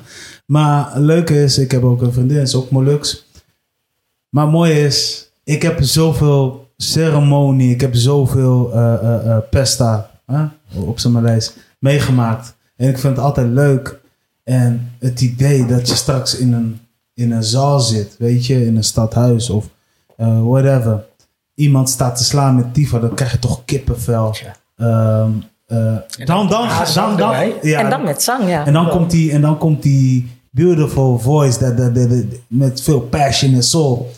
[0.47, 3.27] Maar het leuke is, ik heb ook een vriendin, is ook Molux.
[4.29, 10.11] Maar het mooie is, ik heb zoveel ceremonie, ik heb zoveel eh, eh, eh, pesta
[10.27, 10.45] hè,
[10.81, 12.55] op zijn Maleis meegemaakt.
[12.77, 14.01] En ik vind het altijd leuk.
[14.45, 16.81] En het idee dat je straks in een,
[17.15, 19.65] in een zaal zit, weet je, in een stadhuis of
[20.17, 21.05] eh, whatever.
[21.55, 24.35] Iemand staat te slaan met Tifa, dan krijg je toch kippenvel.
[24.43, 24.55] Ja.
[24.77, 25.31] Ehm,
[25.67, 28.67] eh, dan, dan, dan, zang dan, ja, en dan met zang, ja.
[28.67, 32.81] en dan komt die, en dan komt die beautiful voice dat, dat, dat- dat- met
[32.83, 34.11] veel passion en soul.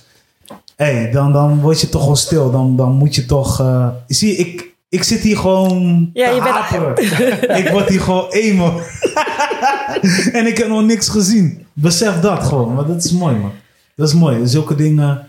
[0.78, 2.50] Hey, dan, dan word je toch wel stil.
[2.50, 3.60] Dan, dan moet je toch.
[3.60, 6.10] eh, zie, ik, ik zit hier gewoon.
[6.12, 7.58] Ja, je bent- haperen.
[7.64, 8.80] ik word hier gewoon emo.
[10.38, 11.66] en ik heb nog niks gezien.
[11.72, 12.74] Besef dat gewoon.
[12.74, 13.52] Maar dat is mooi, man.
[13.94, 14.46] Dat is mooi.
[14.46, 15.28] Zulke dingen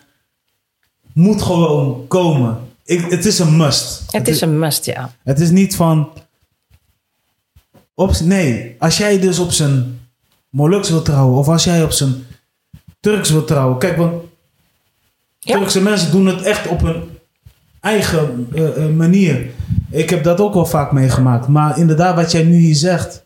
[1.14, 2.58] moet gewoon komen.
[2.86, 4.04] Ik, het is een must.
[4.12, 5.12] Het is een must, ja.
[5.24, 6.10] Het is niet van.
[7.94, 10.00] Op, nee, als jij dus op zijn
[10.50, 12.14] Moluks wil trouwen, of als jij op zijn
[13.00, 13.78] Turks wil trouwen.
[13.78, 14.14] Kijk, want
[15.40, 15.58] Ja.
[15.58, 17.04] Turkse mensen doen het echt op hun
[17.80, 19.46] eigen eh, eh, manier.
[19.90, 21.48] Ik heb dat ook wel vaak meegemaakt.
[21.48, 23.26] Maar inderdaad, wat jij nu hier zegt.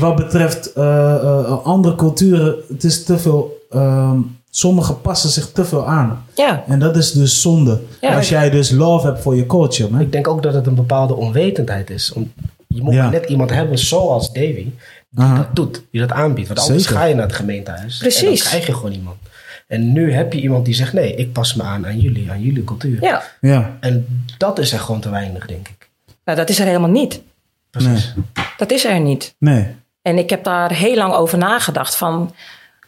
[0.00, 3.66] Wat betreft eh, eh, andere culturen, het is te veel.
[3.70, 4.18] ehm
[4.50, 6.24] sommigen passen zich te veel aan.
[6.34, 7.80] Ja, En dat is dus zonde.
[8.00, 8.16] Ja.
[8.16, 9.90] Als jij dus love hebt voor je culture.
[9.90, 10.00] Man.
[10.00, 12.12] Ik denk ook dat het een bepaalde onwetendheid is.
[12.12, 12.32] Om,
[12.66, 13.10] je moet Ja.
[13.10, 14.72] net iemand hebben zoals Davy, die
[15.14, 15.36] Aha.
[15.36, 16.48] dat doet, die dat aanbiedt.
[16.48, 16.98] Want anders Zeker.
[16.98, 17.96] ga je naar het gemeentehuis.
[17.98, 18.20] Precies.
[18.22, 19.16] En dan krijg je gewoon iemand.
[19.66, 22.42] En nu heb je iemand die zegt, nee, ik pas me aan aan jullie, aan
[22.42, 23.02] jullie cultuur.
[23.02, 23.22] ja.
[23.40, 25.88] Ja, En dat is er gewoon te weinig, denk ik.
[26.24, 27.22] Nou, dat is er helemaal niet.
[27.70, 28.14] Precies.
[28.56, 29.34] Dat is er niet.
[29.38, 29.66] nee.
[30.02, 32.34] En ik heb daar heel lang over nagedacht van...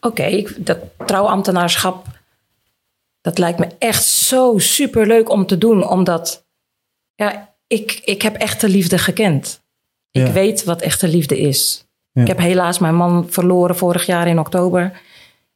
[0.01, 2.07] Oké, ik- dat trouwambtenaarschap...
[3.21, 5.89] Dat lijkt me echt zo superleuk om te doen.
[5.89, 6.45] Omdat
[7.15, 9.61] ja, ik, ik heb echte liefde gekend.
[10.11, 10.33] Ik Ja.
[10.33, 11.85] weet wat echte liefde is.
[12.13, 12.23] Ja.
[12.23, 15.01] Ik heb helaas mijn man verloren vorig jaar in oktober.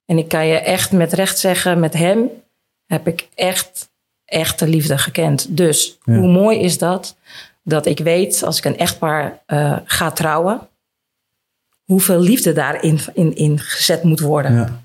[0.04, 2.28] En ik kan je echt met recht zeggen, met hem
[2.86, 3.90] heb ik echt
[4.24, 5.56] echte liefde gekend.
[5.56, 6.16] Dus Ja.
[6.16, 7.16] hoe mooi is dat?
[7.62, 10.68] Dat ik weet, als ik een echtpaar eh, ga trouwen,
[11.84, 14.52] hoeveel liefde daarin in, in gezet moet worden.
[14.54, 14.82] Ja,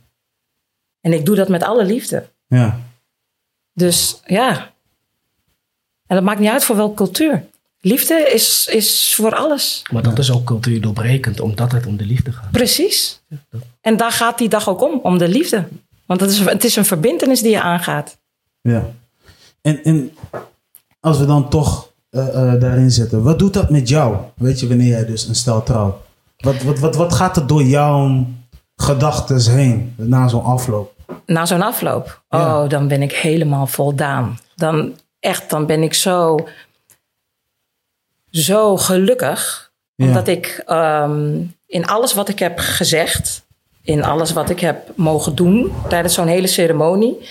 [1.01, 2.27] En ik doe dat met alle liefde.
[2.47, 2.79] ja.
[3.73, 4.71] Dus ja.
[6.07, 7.45] En dat maakt niet uit voor welke cultuur.
[7.81, 9.81] Liefde is, is voor alles.
[9.91, 12.51] Maar dat is ook cultuur doorbrekend, omdat het om de liefde gaat.
[12.51, 13.21] Precies.
[13.81, 15.67] En daar gaat die dag ook om, om de liefde.
[16.05, 18.17] Want het is, het is een verbindenis die je aangaat.
[18.61, 18.89] ja.
[19.61, 20.11] En, en
[20.99, 24.15] als we dan toch eh, eh, daarin zitten, wat doet dat met jou?
[24.35, 25.95] Weet je, wanneer jij dus een stel trouwt?
[26.37, 28.25] Wat, wat, wat, wat gaat er door jouw
[28.75, 30.93] gedachten heen na zo'n afloop?
[31.25, 32.63] Na zo'n afloop, Ja.
[32.63, 34.39] oh, dan ben ik helemaal voldaan.
[34.55, 36.47] Dan echt, dan ben ik zo,
[38.31, 39.71] zo gelukkig.
[39.95, 40.05] Ja.
[40.05, 43.45] Omdat ik ehm, in alles wat ik heb gezegd,
[43.81, 47.29] in alles wat ik heb mogen doen tijdens zo'n hele ceremonie,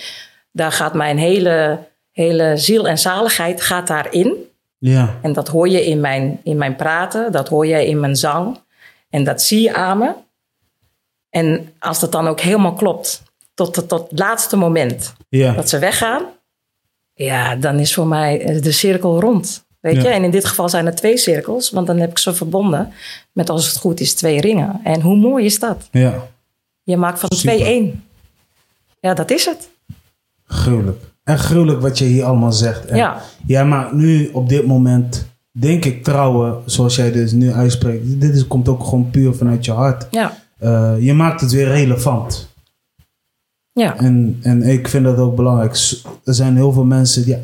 [0.51, 1.79] daar gaat mijn hele,
[2.11, 4.33] hele ziel en zaligheid gaat daarin.
[4.77, 8.15] Ja, En dat hoor je in mijn, in mijn praten, dat hoor je in mijn
[8.15, 8.59] zang.
[9.09, 10.13] En dat zie je aan me.
[11.29, 15.69] En als dat dan ook helemaal klopt, tot, tot, tot het laatste moment ja, dat
[15.69, 16.23] ze weggaan,
[17.13, 19.67] ja, dan is voor mij de cirkel rond.
[19.79, 20.01] Weet Ja.
[20.01, 20.07] je?
[20.07, 22.91] En in dit geval zijn er twee cirkels, want dan heb ik ze verbonden
[23.31, 24.79] met, als het goed is, twee ringen.
[24.83, 25.87] En hoe mooi is dat?
[25.91, 26.27] ja.
[26.83, 27.53] Je maakt van Super.
[27.55, 28.03] twee één.
[28.99, 29.69] Ja, dat is het.
[30.45, 31.03] Gruwelijk.
[31.23, 32.85] En gruwelijk wat je hier allemaal zegt.
[32.85, 33.21] En Ja.
[33.45, 38.21] Jij maakt nu op dit moment, denk ik, trouwen, zoals jij dus nu uitspreekt.
[38.21, 40.07] Dit is, komt ook gewoon puur vanuit je hart.
[40.11, 42.47] Ja, Eh, je maakt het weer relevant.
[43.71, 45.71] ja, En, en ik vind dat ook belangrijk.
[46.25, 47.37] Er zijn heel veel mensen, die,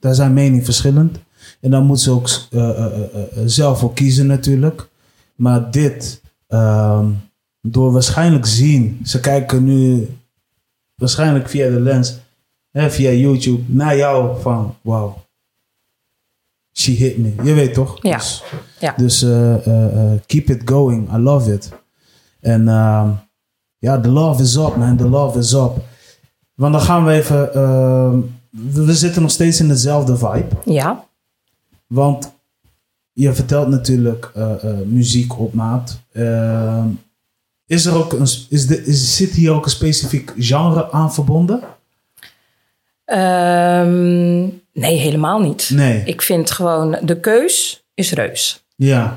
[0.00, 1.18] daar zijn mening verschillend.
[1.60, 4.88] En dan moeten ze ook eh, eh, eh, zelf voor kiezen natuurlijk.
[5.34, 7.10] Maar dit, ehm,
[7.62, 10.08] door waarschijnlijk zien, ze kijken nu
[10.94, 12.18] waarschijnlijk via de lens,
[12.70, 15.16] hè, via YouTube, naar jou van, wow,
[16.72, 17.34] she hit me.
[17.42, 18.02] Je weet toch?
[18.02, 18.16] Ja.
[18.16, 18.42] Dus,
[18.80, 18.94] Ja.
[18.96, 19.18] dus
[20.26, 21.12] keep it going.
[21.14, 21.72] I love it.
[22.40, 23.10] En ehm,
[23.78, 24.96] ja, the love is up, man.
[24.96, 25.72] The love is up.
[26.54, 27.54] Want dan gaan we even.
[27.54, 28.18] ehm,
[28.84, 30.48] we zitten nog steeds in dezelfde vibe.
[30.64, 31.06] ja.
[31.88, 32.32] Want
[33.12, 35.98] je vertelt natuurlijk eh, eh, muziek op maat.
[36.12, 36.86] Ehm,
[37.66, 41.60] is er ook een, is de, is, zit hier ook een specifiek genre aan verbonden?
[43.04, 44.40] Ehm,
[44.72, 45.70] nee, helemaal niet.
[45.72, 46.02] Nee.
[46.04, 48.64] Ik vind gewoon, de keus is reus.
[48.76, 49.14] Ja,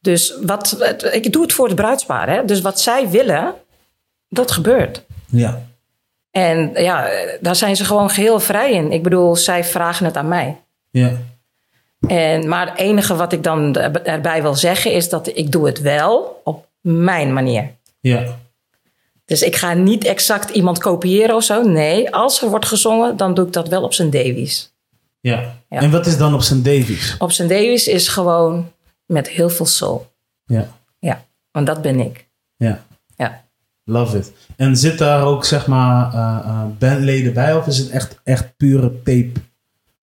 [0.00, 2.28] Dus wat, ik doe het voor het bruidspaar.
[2.30, 2.44] Hè?
[2.44, 3.54] Dus wat zij willen,
[4.28, 5.04] dat gebeurt.
[5.26, 5.66] ja,
[6.30, 7.08] En ja,
[7.40, 8.92] daar zijn ze gewoon geheel vrij in.
[8.92, 10.60] Ik bedoel, zij vragen het aan mij.
[10.90, 11.12] Ja.
[12.06, 15.80] En, maar het enige wat ik dan erbij wil zeggen is dat ik doe het
[15.80, 17.70] wel op mijn manier.
[18.00, 18.36] Ja.
[19.24, 21.62] Dus ik ga niet exact iemand kopiëren of zo.
[21.62, 24.72] Nee, als er wordt gezongen, dan doe ik dat wel op zijn Davies.
[25.20, 25.56] Ja.
[25.68, 25.80] Ja.
[25.80, 27.16] En wat is dan op zijn Davies?
[27.18, 28.72] Op zijn Davies is gewoon
[29.06, 30.06] met heel veel soul.
[30.44, 30.76] Ja.
[30.98, 32.28] Ja, want dat ben ik.
[32.56, 32.84] Ja.
[33.16, 33.44] Ja.
[33.84, 34.32] Love it.
[34.56, 39.02] En zit daar ook zeg maar eh, bandleden bij of is het echt, echt pure
[39.02, 39.32] tape?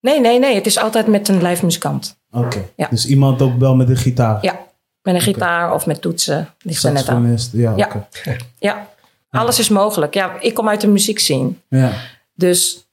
[0.05, 0.55] Nee, nee, nee.
[0.55, 2.17] Het is altijd met een live muzikant.
[2.31, 2.65] Oké.
[2.75, 2.87] Ja.
[2.89, 4.37] Dus iemand ook wel met een gitaar?
[4.41, 4.59] Ja,
[5.01, 6.49] met een gitaar of met toetsen.
[6.61, 7.37] Ligt er net aan.
[7.51, 7.89] Ja, Ja.
[8.59, 8.87] Ja,
[9.31, 10.13] alles is mogelijk.
[10.13, 11.51] Ja, ik kom uit de muziek scene.
[11.69, 11.91] Ja.
[12.33, 12.87] Dus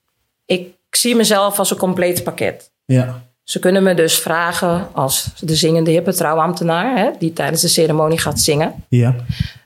[0.44, 2.70] ik zie mezelf als een compleet pakket.
[2.84, 3.22] Ja.
[3.42, 6.96] Ze kunnen me dus vragen als de zingende hippe trouwambtenaar...
[6.98, 8.84] Hè, die tijdens de ceremonie gaat zingen.
[8.88, 9.14] Ja.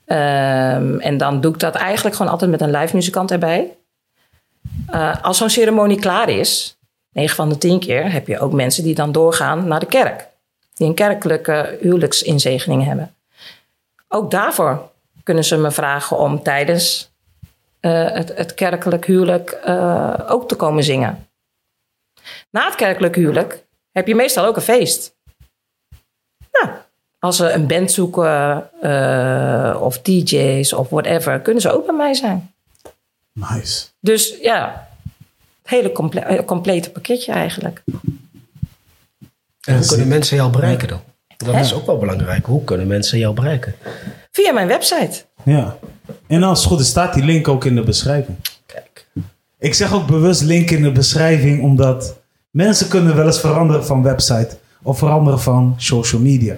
[0.05, 3.73] Ehm, en dan doe ik dat eigenlijk gewoon altijd met een live muzikant erbij.
[4.87, 6.77] Eh, als zo'n ceremonie klaar is,
[7.17, 10.29] 9 van de 10 keer, heb je ook mensen die dan doorgaan naar de kerk.
[10.75, 13.15] Die een kerkelijke huwelijksinzegening hebben.
[14.09, 14.91] Ook daarvoor
[15.23, 17.11] kunnen ze me vragen om tijdens
[17.81, 21.29] eh, het, het kerkelijk huwelijk eh, ook te komen zingen.
[22.51, 25.17] Na het kerkelijk huwelijk heb je meestal ook een feest.
[26.53, 26.77] Nou,
[27.19, 32.15] als ze een band zoeken eh, of DJ's of whatever, kunnen ze ook bij mij
[32.15, 32.55] zijn.
[33.33, 33.87] Nice.
[34.01, 34.86] Dus ja,
[35.67, 37.83] het hele comple- eh, complete pakketje eigenlijk.
[39.67, 41.01] En hoe kunnen mensen jou bereiken dan?
[41.37, 41.61] Dat Hè?
[41.61, 42.47] is ook wel belangrijk.
[42.47, 43.75] Hoe kunnen mensen jou bereiken?
[44.31, 45.25] Via mijn website.
[45.45, 45.77] Ja.
[46.27, 48.37] En als het goed is, staat die link ook in de beschrijving.
[48.67, 49.07] Kijk.
[49.59, 52.17] Ik zeg ook bewust link in de beschrijving, omdat
[52.51, 56.57] mensen kunnen wel eens veranderen van website of veranderen van social media.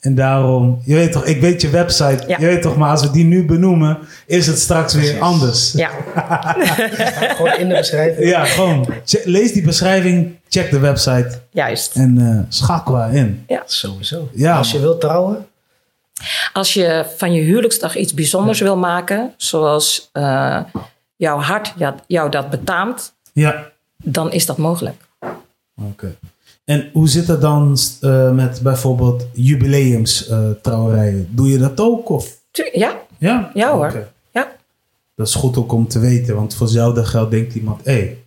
[0.00, 0.08] Ja.
[0.10, 2.38] En daarom, je weet toch, ik weet je website, Ja.
[2.38, 5.72] je weet toch, maar als we die nu benoemen, is het straks weer anders.
[5.72, 5.90] Ja,
[7.36, 8.28] Gewoon in de beschrijving.
[8.28, 8.88] Ja, gewoon.
[9.24, 11.94] Lees die beschrijving, check de website juist.
[11.96, 13.46] en eh, schakel daarin.
[13.66, 14.28] Sowieso.
[14.32, 15.46] Ja, Als je wilt trouwen,
[16.52, 20.60] Als je van je huwelijksdag iets bijzonders wil maken, zoals eh,
[21.16, 25.02] jouw hart jou, jou dat betaamt, Ja, dan is dat mogelijk.
[25.90, 26.14] oké.
[26.68, 30.30] En hoe zit het dan eh, met bijvoorbeeld jubileums
[30.62, 31.28] trouwerijen?
[31.30, 32.08] Doe je dat ook?
[32.08, 32.36] Of?
[32.72, 33.50] Ja, Ja?
[33.54, 34.08] Ja, hoor.
[34.32, 34.48] Ja,
[35.16, 38.18] Dat is goed ook om te weten, want voor geld denkt iemand: hé, hey,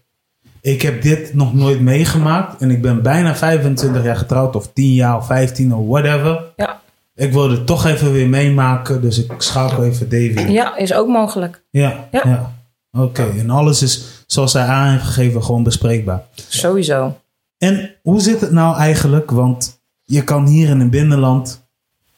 [0.61, 4.93] ik heb dit nog nooit meegemaakt en ik ben bijna 25 jaar getrouwd, of 10
[4.93, 6.43] jaar of 15 of whatever.
[6.55, 6.79] ja.
[7.15, 10.39] Ik wil het toch even weer meemaken, dus ik schakel even Davy.
[10.39, 10.51] in.
[10.51, 11.63] ja, is ook mogelijk.
[11.69, 12.21] Ja, ja.
[12.23, 12.53] Ja.
[13.01, 16.23] Oké, en alles is zoals hij aan heeft gegeven gewoon bespreekbaar.
[16.47, 17.17] Sowieso.
[17.61, 19.31] En hoe zit het nou eigenlijk?
[19.31, 21.61] Want je kan hier in het binnenland,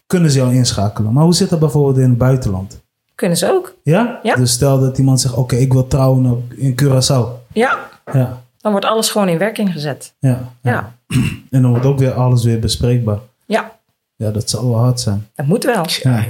[0.08, 1.14] kunnen ze jou inschakelen.
[1.14, 2.82] Maar hoe zit dat bijvoorbeeld in het buitenland?
[3.16, 3.76] Kunnen ze ook.
[3.84, 4.20] Ja?
[4.24, 4.36] Ja.
[4.36, 7.48] Dus stel dat iemand zegt, oké, ik wil trouwen op- in Curaçao.
[7.54, 10.14] Ja, Ja, dan wordt alles gewoon in werking gezet.
[10.20, 10.72] ja, ja.
[10.72, 10.96] Ja,
[11.52, 13.20] En dan wordt ook weer alles weer bespreekbaar.
[13.46, 13.72] ja
[14.16, 15.28] Ja, dat zal wel hard zijn.
[15.36, 15.86] dat moet wel.
[16.02, 16.26] ja.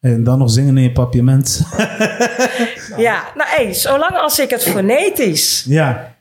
[0.00, 1.62] En dan nog zingen in je papierment.
[2.96, 6.14] Ja, nou hé, zolang als ik het fonetisch ja,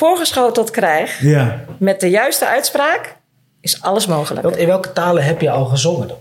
[0.00, 1.60] voorgeschoteld krijg ja.
[1.78, 3.16] met de juiste uitspraak,
[3.60, 4.42] is alles mogelijk.
[4.42, 6.18] Want in welke talen heb je al gezongen dan?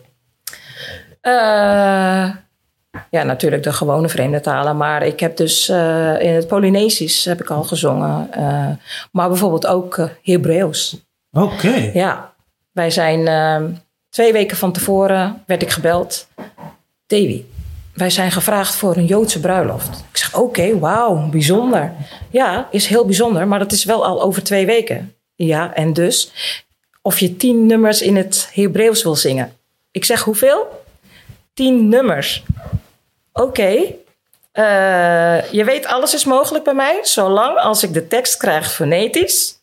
[1.22, 2.30] Eh,
[3.10, 4.78] ja, natuurlijk de gewone vreemde talen.
[4.78, 8.28] Maar ik heb dus eh, in het Polynesisch heb ik al gezongen.
[8.32, 8.68] eh,
[9.12, 10.98] maar bijvoorbeeld ook eh, Hebreeuws.
[11.32, 11.90] Oké.
[11.94, 12.34] Ja,
[12.72, 13.26] wij zijn
[14.10, 16.28] twee weken van tevoren werd ik gebeld.
[17.08, 17.44] Davy,
[18.00, 20.04] wij zijn gevraagd voor een Joodse bruiloft.
[20.12, 21.94] Ik zeg, oké, wauw, bijzonder.
[22.30, 25.16] Ja, is heel bijzonder, maar dat is wel al over twee weken.
[25.36, 26.32] Ja, en dus
[27.02, 29.58] of je tien nummers in het Hebreeuws wil zingen.
[29.92, 30.84] Ik zeg, hoeveel?
[31.54, 32.44] Tien nummers.
[33.34, 33.76] Oké,
[34.52, 39.58] eh, je weet, alles is mogelijk bij mij, zolang als ik de tekst krijg fonetisch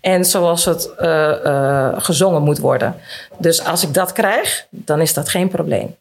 [0.00, 2.96] en zoals het eh, eh, gezongen moet worden.
[3.38, 5.96] Dus als ik dat krijg, dan is dat geen probleem.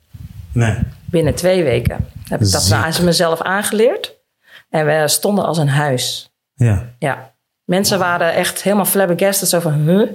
[0.51, 0.77] Nee.
[1.05, 2.73] Binnen twee weken heb ik dat Ziek.
[2.73, 4.19] aan mezelf aangeleerd.
[4.69, 6.31] En we stonden als een huis.
[6.53, 6.93] Ja.
[6.99, 7.33] Ja.
[7.63, 9.49] Mensen waren echt helemaal flabbergasted.
[9.49, 10.09] Zo van, huh?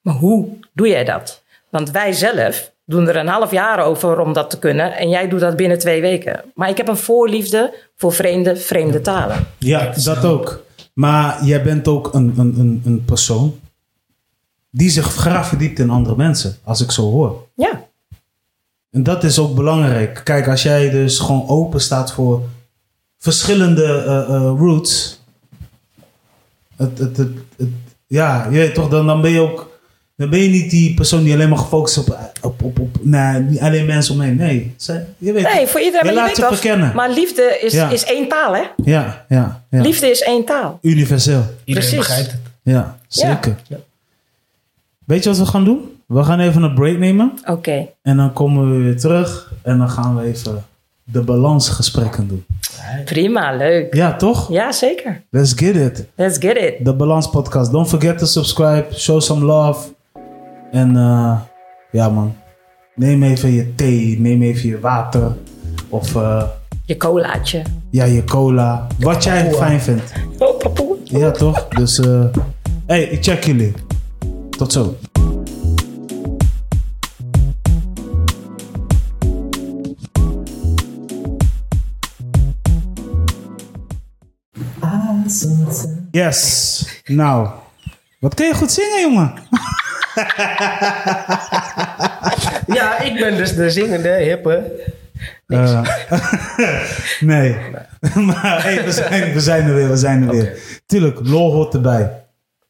[0.00, 1.42] Maar hoe doe jij dat?
[1.70, 4.96] Want wij zelf doen er een half jaar over om dat te kunnen.
[4.96, 6.40] En jij doet dat binnen twee weken.
[6.54, 9.46] Maar ik heb een voorliefde voor vreemde, vreemde talen.
[9.58, 10.64] Ja, dat ook.
[10.94, 13.58] Maar jij bent ook een, een, een, een persoon
[14.70, 17.46] die zich graag verdiept in andere mensen, als ik zo hoor.
[17.54, 17.84] Ja,
[18.94, 20.20] En dat is ook belangrijk.
[20.24, 22.42] Kijk, als jij dus gewoon open staat voor
[23.18, 25.20] verschillende eh, eh, roots.
[26.76, 27.68] Het, het, het, het-
[28.06, 29.72] ja, je weet toch, dan, dan ben je ook
[30.16, 33.40] Dan ben je niet die persoon die alleen maar gefocust op, op, op, op nee,
[33.40, 34.36] niet alleen mensen omheen.
[34.36, 34.74] Nee,
[35.18, 36.08] je weet Nee, voor iedereen.
[36.08, 36.94] Je maar laat verkennen.
[36.94, 37.90] Maar liefde is, Ja.
[37.90, 38.62] is één taal, hè?
[38.84, 39.80] Ja, ja, ja.
[39.82, 40.78] Liefde is één taal.
[40.82, 41.44] Universeel.
[41.64, 41.96] Iedereen Precies.
[41.96, 42.40] begrijpt het.
[42.62, 43.56] Ja, zeker.
[43.68, 43.76] Ja.
[45.04, 45.93] Weet je wat we gaan doen?
[46.14, 47.32] We gaan even een break nemen.
[47.46, 47.86] Oké.
[48.02, 49.52] En dan komen we weer terug.
[49.62, 50.64] En dan gaan we even
[51.04, 52.44] de balansgesprekken doen.
[53.04, 53.94] Prima, leuk.
[53.94, 54.48] Ja, toch?
[54.52, 55.22] Ja, zeker.
[55.30, 56.06] Let's get it.
[56.14, 56.84] Let's get it.
[56.84, 57.72] De Balans Podcast.
[57.72, 58.86] Don't forget to subscribe.
[58.92, 59.88] Show some love.
[60.70, 61.40] En eh,
[61.90, 62.34] ja, man.
[62.94, 64.20] Neem even je thee.
[64.20, 65.32] Neem even je water.
[65.88, 66.42] Of eh,
[66.84, 67.62] Je colaatje.
[67.90, 68.86] ja, je cola.
[68.98, 69.58] Wat jij papoe.
[69.58, 70.12] fijn vindt.
[70.38, 70.96] Oh, papoe.
[71.04, 71.68] Ja, toch?
[71.68, 72.24] Dus, eh
[72.86, 73.72] hey, ik check jullie.
[74.50, 74.96] Tot zo.
[86.14, 86.84] Yes.
[87.04, 87.48] Nou,
[88.20, 89.32] wat kun je goed zingen, jongen?
[92.66, 94.70] Ja, ik ben dus de zingende hippe.
[95.46, 95.80] Eh,
[97.20, 97.56] nee.
[98.26, 100.58] maar hey, we, zijn, we zijn er weer, we zijn er weer.
[100.86, 102.10] Tuurlijk, lol hoort erbij.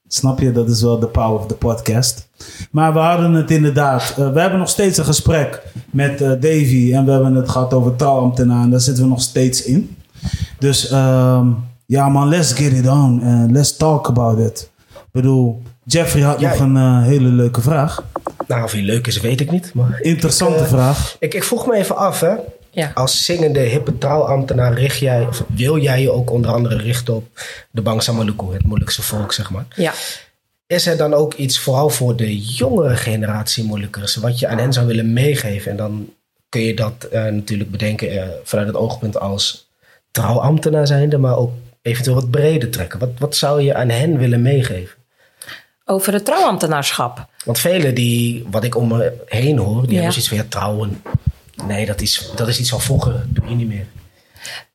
[0.09, 0.52] Snap je?
[0.52, 2.28] Dat is wel de power of the podcast.
[2.70, 4.14] Maar we hadden het inderdaad.
[4.18, 6.90] eh, we hebben nog steeds een gesprek met eh, Davy.
[6.94, 8.62] En we hebben het gehad over trouwambtenaar.
[8.62, 9.96] En daar zitten we nog steeds in.
[10.59, 11.48] Dus ehm,
[11.87, 13.23] ja man, let's get it on.
[13.23, 14.70] en let's talk about it.
[14.94, 16.51] Ik bedoel, Jeffrey had Ja.
[16.51, 18.05] nog een eh, hele leuke vraag.
[18.49, 19.75] Nou, of hij leuk is, weet ik niet.
[19.75, 21.16] Maar Interessante eh, vraag.
[21.18, 22.35] ik, ik vroeg me even af, hè.
[22.70, 22.90] Ja.
[22.94, 27.27] Als zingende hippe trouwambtenaar richt jij, of wil jij je ook onder andere richten op
[27.70, 29.64] de Bangsa Maluku, het moeilijkste volk, zeg maar.
[29.77, 29.92] Ja.
[30.66, 34.73] Is er dan ook iets vooral voor de jongere generatie moeilijkers, wat je aan hen
[34.73, 35.70] zou willen meegeven?
[35.70, 36.09] En dan
[36.49, 39.68] kun je dat eh, natuurlijk bedenken vanuit het oogpunt als
[40.11, 41.53] trouwambtenaar zijnde, maar ook
[41.85, 42.99] eventueel wat breder trekken.
[42.99, 44.99] Wat, wat zou je aan hen willen meegeven?
[45.85, 47.27] Over het trouwambtenaarschap.
[47.44, 49.94] Want velen die, wat ik om me heen hoor, die Ja.
[49.94, 51.03] hebben zoiets van ja, trouwen.
[51.66, 53.87] Nee, dat is, dat is iets van vroeger, doe je niet meer.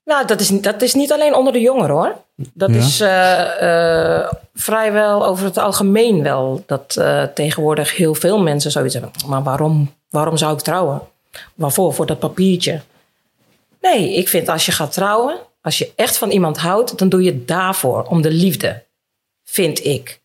[0.06, 2.16] Nou, dat is, dat is niet alleen onder de jongeren hoor.
[2.54, 2.76] Dat Ja.
[2.78, 6.64] is eh, eh, vrijwel over het algemeen wel.
[6.66, 9.12] Dat eh, tegenwoordig heel veel mensen zoiets hebben.
[9.28, 11.02] Maar waarom, waarom zou ik trouwen?
[11.56, 11.94] Waarvoor?
[11.94, 12.82] Voor dat papiertje.
[13.82, 17.24] Nee, ik vind als je gaat trouwen, als je echt van iemand houdt, dan doe
[17.24, 18.84] je het daarvoor, om de liefde.
[19.44, 20.22] Vind ik.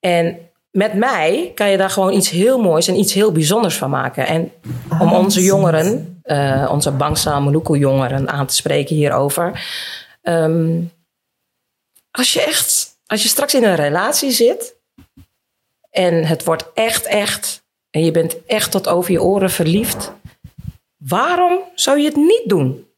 [0.00, 3.90] En met mij kan je daar gewoon iets heel moois en iets heel bijzonders van
[3.90, 4.26] maken.
[4.26, 4.52] En
[5.00, 9.66] om onze jongeren, eh, onze Bangsa Maluku jongeren aan te spreken hierover.
[10.22, 10.80] Ehm,
[12.10, 14.76] als je echt, als je straks in een relatie zit
[15.90, 20.12] en het wordt echt, echt, en je bent echt tot over je oren verliefd,
[20.96, 22.89] waarom zou je het niet doen?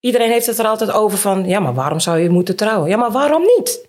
[0.00, 2.88] Iedereen heeft het er altijd over van, ja, maar waarom zou je moeten trouwen?
[2.88, 3.88] Ja, maar waarom niet?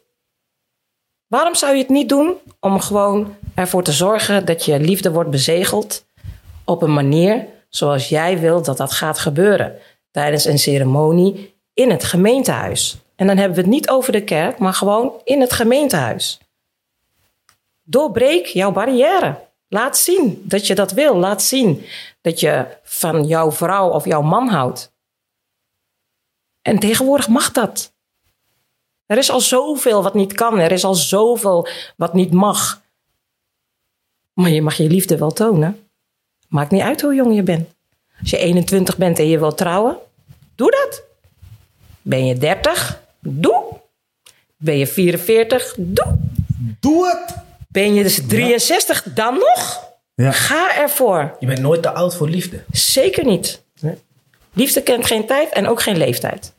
[1.28, 5.30] Waarom zou je het niet doen om gewoon ervoor te zorgen dat je liefde wordt
[5.30, 6.06] bezegeld
[6.65, 9.76] op een manier zoals jij wilt dat dat gaat gebeuren
[10.12, 12.98] tijdens een ceremonie in het gemeentehuis?
[13.15, 16.39] En dan hebben we het niet over de kerk, maar gewoon in het gemeentehuis.
[17.84, 19.48] Doorbreek jouw barrière.
[19.67, 21.15] Laat zien dat je dat wil.
[21.15, 21.86] Laat zien
[22.22, 24.91] dat je van jouw vrouw of jouw man houdt.
[26.62, 27.93] En tegenwoordig mag dat.
[29.06, 30.60] Er is al zoveel wat niet kan.
[30.60, 32.82] Er is al zoveel wat niet mag.
[34.34, 35.89] Maar je mag je liefde wel tonen.
[36.48, 37.69] Maakt niet uit hoe jong je bent.
[38.19, 39.98] Als je 21 bent en je wilt trouwen,
[40.56, 41.04] doe dat.
[42.02, 43.02] Ben je 30?
[43.19, 43.63] Doe.
[44.58, 45.76] Ben je 44?
[45.78, 46.17] Doe.
[46.80, 47.36] Doe het!
[47.67, 49.04] Ben je dus 63?
[49.04, 49.88] Dan nog?
[50.15, 50.32] Ja.
[50.32, 51.36] Ga ervoor.
[51.39, 52.63] Je bent nooit te oud voor liefde.
[52.72, 53.62] Zeker niet.
[54.60, 56.54] Liefde kent geen tijd en ook geen leeftijd.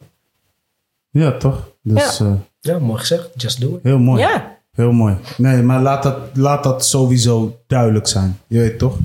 [1.10, 1.70] Ja, toch?
[1.82, 2.24] Dus Ja.
[2.26, 3.28] eh, Ja, mooi gezegd.
[3.36, 3.82] Just do it.
[3.82, 4.20] heel mooi.
[4.22, 4.58] Ja.
[4.72, 5.16] Heel mooi.
[5.36, 8.38] Nee, maar laat dat, laat dat sowieso duidelijk zijn.
[8.46, 8.98] Je weet toch?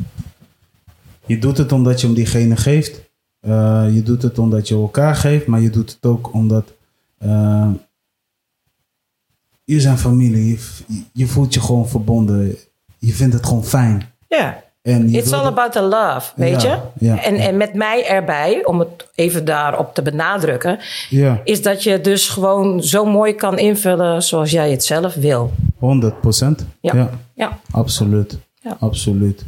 [1.25, 3.01] Je doet het omdat je hem diegene geeft.
[3.39, 5.45] Eh, je doet het omdat je elkaar geeft.
[5.47, 6.73] Maar je doet het ook omdat...
[7.17, 7.69] eh,
[9.63, 10.59] je zijn familie.
[10.87, 12.55] Je, je voelt je gewoon verbonden.
[12.97, 14.13] Je vindt het gewoon fijn.
[14.27, 14.63] Ja.
[14.85, 17.05] En It's all dat- about the love, weet Ja, je?
[17.05, 17.41] ja, en, ja.
[17.43, 20.79] en met mij erbij, om het even daarop te benadrukken,
[21.43, 25.51] is dat je dus gewoon zo mooi kan invullen zoals jij het zelf wil.
[25.77, 26.65] 100 procent.
[26.81, 27.09] Ja.
[27.33, 27.59] ja.
[27.71, 28.37] Absoluut.
[28.79, 29.43] Absoluut.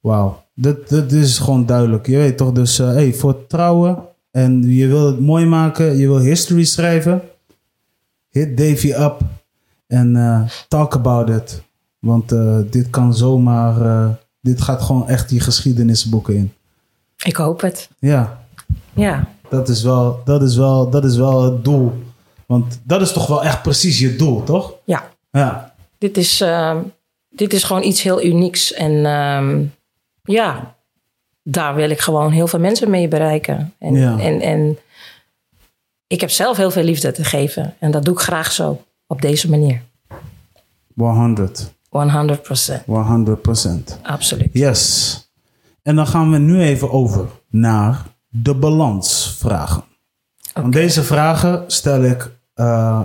[0.00, 0.42] Wauw.
[0.54, 2.06] Dit, dit is gewoon duidelijk.
[2.06, 3.98] Je weet toch, dus eh, hey, voor trouwen
[4.30, 7.22] en je wil het mooi maken, je wil history schrijven,
[8.30, 9.20] hit Davy up
[9.86, 11.62] en eh, talk about it.
[11.98, 13.76] Want eh, dit kan zomaar,
[14.40, 16.52] dit gaat gewoon echt die geschiedenisboeken in.
[17.22, 17.88] ik hoop het.
[17.98, 18.44] Ja,
[18.94, 21.92] Ja, dat is wel, dat is wel, dat is wel het doel.
[22.46, 24.74] Want dat is toch wel echt precies je doel, toch?
[24.84, 25.08] ja.
[25.30, 25.74] Ja.
[25.98, 26.76] Dit is, eh,
[27.28, 28.72] dit is gewoon iets heel unieks.
[28.72, 29.64] En ehm,
[30.22, 30.74] ja,
[31.42, 33.74] daar wil ik gewoon heel veel mensen mee bereiken.
[33.78, 34.18] En, Ja.
[34.18, 34.78] en, en
[36.06, 37.74] ik heb zelf heel veel liefde te geven.
[37.78, 39.82] En dat doe ik graag zo, op deze manier.
[40.94, 41.72] 100.
[42.06, 44.00] 100%, 100%.
[44.02, 44.50] absoluut.
[44.52, 45.16] Yes.
[45.82, 49.82] En dan gaan we nu even over naar de balansvragen.
[50.52, 53.00] Want deze vragen stel ik eh,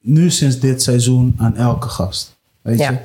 [0.00, 2.36] nu sinds dit seizoen aan elke gast.
[2.62, 2.90] Weet Ja.
[2.90, 2.98] je?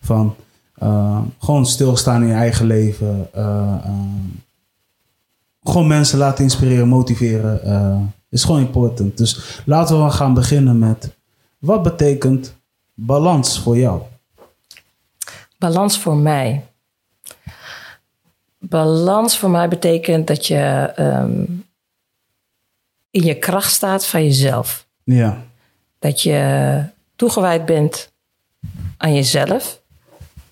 [0.00, 0.34] Van
[0.74, 3.28] eh, gewoon stilstaan in je eigen leven.
[3.32, 3.74] eh,
[5.62, 8.12] gewoon mensen laten inspireren, motiveren.
[8.30, 9.16] is gewoon important.
[9.16, 11.16] Dus laten we gaan beginnen met...
[11.58, 12.54] Wat betekent
[12.94, 14.02] balans voor jou?
[15.58, 16.64] Balans voor mij.
[18.58, 21.42] Balans voor mij betekent dat je ehm,
[23.10, 24.86] in je kracht staat van jezelf.
[25.04, 25.42] Ja.
[25.98, 26.82] Dat je
[27.16, 28.12] toegewijd bent
[28.96, 29.80] aan jezelf.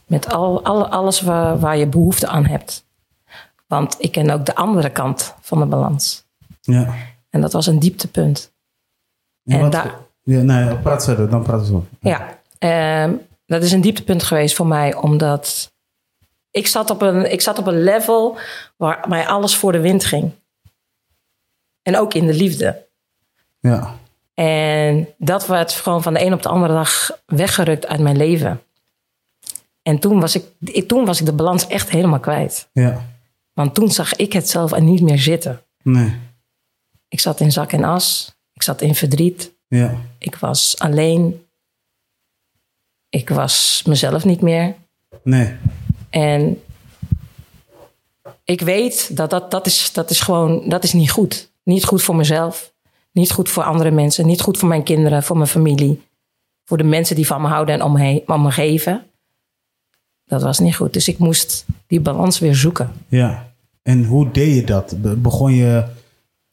[0.07, 2.85] Met al, al, alles waar, waar je behoefte aan hebt.
[3.67, 6.25] Want ik ken ook de andere kant van de balans.
[6.61, 6.95] Ja.
[7.31, 8.53] En dat was een dieptepunt.
[9.45, 11.87] En En daar- ja, nee, praat verder, dan praten we zo.
[12.01, 13.15] Ja, ehm,
[13.47, 15.73] dat is een dieptepunt geweest voor mij, omdat
[16.51, 18.39] ik zat, op een, ik zat op een level
[18.77, 20.31] waar mij alles voor de wind ging.
[21.83, 22.87] En ook in de liefde.
[23.61, 23.99] Ja,
[24.35, 28.61] En dat werd gewoon van de een op de andere dag weggerukt uit mijn leven.
[29.83, 32.69] En toen was ik, ik, toen was ik de balans echt helemaal kwijt.
[32.73, 33.05] ja,
[33.53, 35.63] Want toen zag ik het zelf er niet meer zitten.
[35.83, 36.17] nee,
[37.09, 38.35] Ik zat in zak en as.
[38.53, 39.53] Ik zat in verdriet.
[39.69, 41.46] ja, Ik was alleen.
[43.17, 44.75] Ik was mezelf niet meer.
[45.23, 45.55] nee,
[46.11, 46.63] En
[48.45, 51.51] ik weet dat dat, dat, is, dat is gewoon, dat is niet goed.
[51.63, 52.73] Niet goed voor mezelf.
[53.13, 54.27] Niet goed voor andere mensen.
[54.27, 56.03] Niet goed voor mijn kinderen, voor mijn familie.
[56.65, 59.05] Voor de mensen die van me houden en om, me, om me geven.
[60.25, 60.93] Dat was niet goed.
[60.93, 62.93] Dus ik moest die balans weer zoeken.
[63.09, 63.55] ja.
[63.83, 64.95] En hoe deed je dat?
[65.03, 65.85] Be- Begon je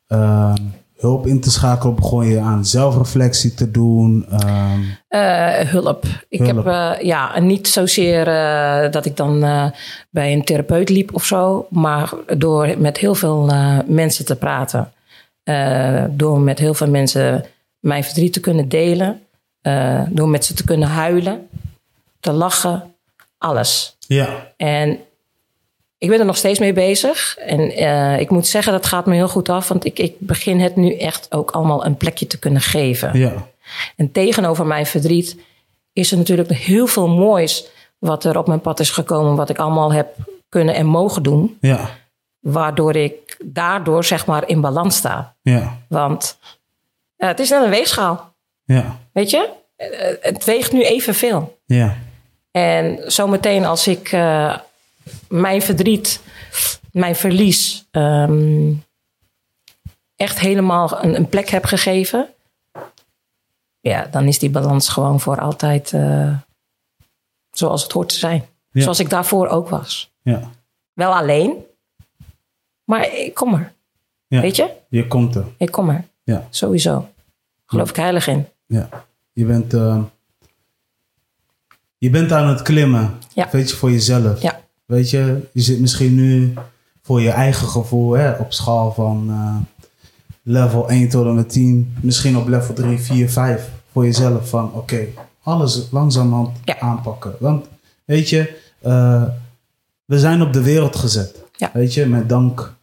[0.08, 0.62] ehm,
[1.04, 1.96] hulp in te schakelen?
[1.96, 4.26] Begon je aan zelfreflectie te doen?
[4.30, 6.06] Ehm, Eh, hulp.
[6.30, 6.56] Ik Hulp.
[6.56, 9.40] heb eh, ja, niet zozeer eh, dat ik dan
[10.10, 13.52] bij een therapeut liep of zo, maar door met heel veel
[13.86, 14.92] mensen te praten.
[16.18, 17.46] Door met heel veel mensen
[17.80, 19.22] mijn verdriet te kunnen delen.
[20.10, 21.48] door met ze te kunnen huilen,
[22.20, 22.84] te lachen,
[23.38, 23.96] alles.
[24.08, 24.28] ja,
[24.58, 25.00] En
[26.04, 27.38] ik ben er nog steeds mee bezig.
[27.38, 29.68] En eh, ik moet zeggen, dat gaat me heel goed af.
[29.68, 33.20] Want ik, ik begin het nu echt ook allemaal een plekje te kunnen geven.
[33.20, 33.34] ja,
[33.96, 35.38] En tegenover mijn verdriet
[35.94, 37.66] is er natuurlijk heel veel moois
[37.98, 40.16] wat er op mijn pad is gekomen, wat ik allemaal heb
[40.50, 41.90] kunnen en mogen doen, ja,
[42.40, 45.36] waardoor ik daardoor zeg maar in balans sta.
[45.42, 46.38] ja, Want
[47.18, 48.34] het is net een weegschaal,
[48.64, 49.50] ja, weet je?
[49.76, 49.88] Eh,
[50.22, 51.58] Het weegt nu evenveel.
[51.66, 51.96] ja,
[52.52, 54.58] En zometeen als ik eh,
[55.30, 56.22] mijn verdriet,
[56.92, 58.74] mijn verlies ehm,
[60.16, 62.30] echt helemaal een, een plek heb gegeven,
[63.80, 66.38] ja, dan is die balans gewoon voor altijd eh,
[67.52, 68.46] zoals het hoort te zijn.
[68.72, 68.82] Ja.
[68.82, 70.12] Zoals ik daarvoor ook was.
[70.22, 70.50] ja,
[70.94, 71.54] Wel alleen,
[72.84, 73.74] maar ik kom er.
[74.28, 74.42] ja.
[74.42, 74.72] Weet je?
[74.90, 75.46] Je komt er.
[75.58, 76.04] Ik kom er.
[76.24, 77.10] Ja, Sowieso.
[77.66, 78.48] Geloof ik heilig in.
[78.66, 78.90] ja.
[79.36, 80.02] Je bent, ehm,
[81.98, 83.20] je bent aan het klimmen.
[83.34, 83.50] Ja.
[83.52, 84.42] Weet je, voor jezelf.
[84.42, 84.62] Ja.
[84.86, 86.54] Weet je, je zit misschien nu
[87.02, 89.56] voor je eigen gevoel hè, op schaal van eh,
[90.44, 91.96] level 1 tot en met 10.
[92.02, 93.70] Misschien op level 3, 4, 5.
[93.92, 95.06] Voor jezelf van oké,
[95.44, 96.80] alles langzamerhand Ja.
[96.80, 97.36] aanpakken.
[97.40, 97.66] Want
[98.06, 99.24] weet je, eh,
[100.06, 101.44] we zijn op de wereld gezet.
[101.56, 101.70] Ja.
[101.74, 102.74] Weet je, met dank.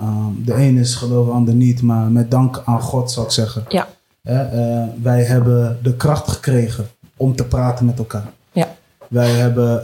[0.00, 1.82] aan de een is geloof, de ander niet.
[1.82, 3.64] Maar met dank aan God zou ik zeggen.
[3.68, 3.88] Ja,
[4.22, 4.44] Hè,
[5.02, 6.86] wij hebben de kracht gekregen
[7.16, 8.32] om te praten met elkaar.
[8.52, 8.74] ja,
[9.08, 9.82] Wij hebben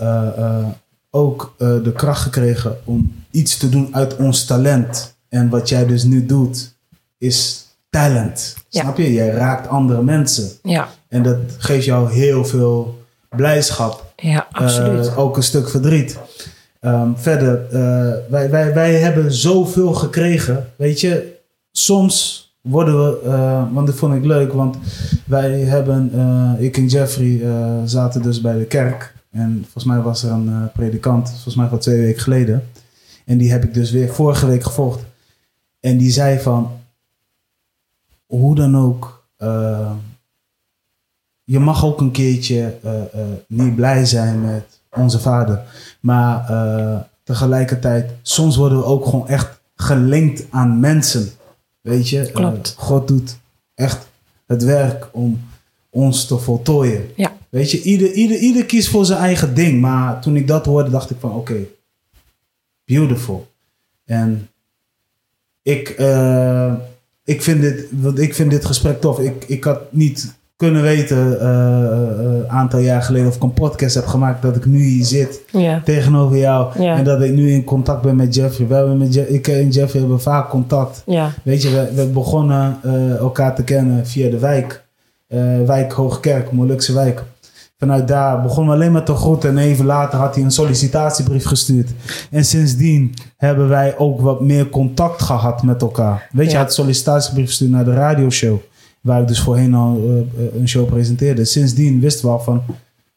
[1.10, 5.16] ook eh, de kracht gekregen om iets te doen uit ons talent.
[5.28, 6.74] En wat jij dus nu doet,
[7.18, 8.56] is talent.
[8.68, 8.80] Ja.
[8.82, 9.12] Snap je?
[9.12, 10.50] Jij raakt andere mensen.
[10.62, 12.98] ja, En dat geeft jou heel veel
[13.28, 14.12] blijdschap.
[14.16, 15.06] ja, absoluut.
[15.06, 16.18] Eh, ook een stuk verdriet.
[16.80, 20.72] Ehm, verder, eh, wij, wij, wij hebben zoveel gekregen.
[20.76, 21.36] Weet je,
[21.72, 24.76] soms worden we, want dat vond ik leuk, want
[25.26, 26.12] wij hebben,
[26.58, 27.42] ik en Jeffrey
[27.84, 29.14] zaten dus bij de kerk.
[29.30, 32.68] En volgens mij was er een eh, predikant, volgens mij van twee weken geleden.
[33.24, 35.04] En die heb ik dus weer vorige week gevolgd.
[35.80, 36.70] En die zei van,
[38.26, 39.92] hoe dan ook, eh,
[41.44, 45.62] je mag ook een keertje eh, niet blij zijn met onze vader.
[46.00, 46.46] Maar
[47.22, 51.28] tegelijkertijd, soms worden we ook gewoon echt gelinkt aan mensen.
[51.80, 52.30] Weet je?
[52.32, 52.74] Klopt.
[52.78, 53.38] God doet
[53.74, 54.08] echt
[54.46, 55.40] het werk om
[55.90, 57.10] ons te voltooien.
[57.16, 59.80] Ja, Weet je, ieder, ieder, ieder kiest voor zijn eigen ding.
[59.80, 61.56] Maar toen ik dat hoorde, dacht ik van oké,
[62.84, 63.46] beautiful.
[64.04, 64.48] En
[65.62, 66.72] ik, eh,
[67.24, 69.18] ik, vind dit, want ik vind dit gesprek tof.
[69.18, 74.06] Ik, ik had niet kunnen weten een aantal jaar geleden of ik een podcast heb
[74.06, 75.40] gemaakt dat ik nu hier zit
[75.84, 78.66] tegenover jou en dat ik nu in contact ben met Jeffrey.
[78.68, 81.02] We hebben met Je- ik en Jeffrey hebben vaak contact.
[81.42, 84.84] Weet je, we, we begonnen eh, elkaar te kennen via de wijk.
[85.26, 87.22] Eh, wijk Hoogkerk, Molukse wijk.
[87.80, 89.50] Vanuit daar begonnen we alleen maar te groeten.
[89.50, 91.90] En even later had hij een sollicitatiebrief gestuurd.
[92.30, 96.28] En sindsdien hebben wij ook wat meer contact gehad met elkaar.
[96.32, 98.58] Weet je, hij had een sollicitatiebrief gestuurd naar de radioshow.
[99.00, 100.00] Waar ik dus voorheen al
[100.36, 101.44] eh, een show presenteerde.
[101.44, 102.62] Sindsdien wisten we al van...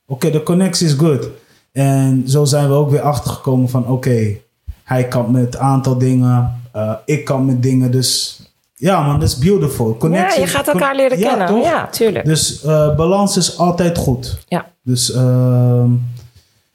[0.07, 1.30] Oké, de connectie is good.
[1.72, 3.88] En zo zijn we ook weer achtergekomen van...
[3.88, 4.36] Oké,
[4.84, 6.51] hij kan met een aantal dingen.
[6.72, 7.91] eh, ik kan met dingen.
[7.91, 8.41] Dus
[8.89, 9.89] ja man, dat is beautiful.
[9.91, 11.47] ja, Connectie, je gaat elkaar leren Ja, kennen.
[11.47, 11.63] toch?
[11.63, 12.25] Ja, tuurlijk.
[12.25, 14.38] Dus eh, balans is altijd goed.
[14.47, 14.65] Ja.
[14.81, 15.91] Dus ehm,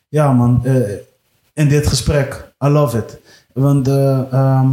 [0.09, 0.75] ja man, eh,
[1.53, 3.19] in dit gesprek, I love it.
[3.53, 4.69] Want eh, ehm,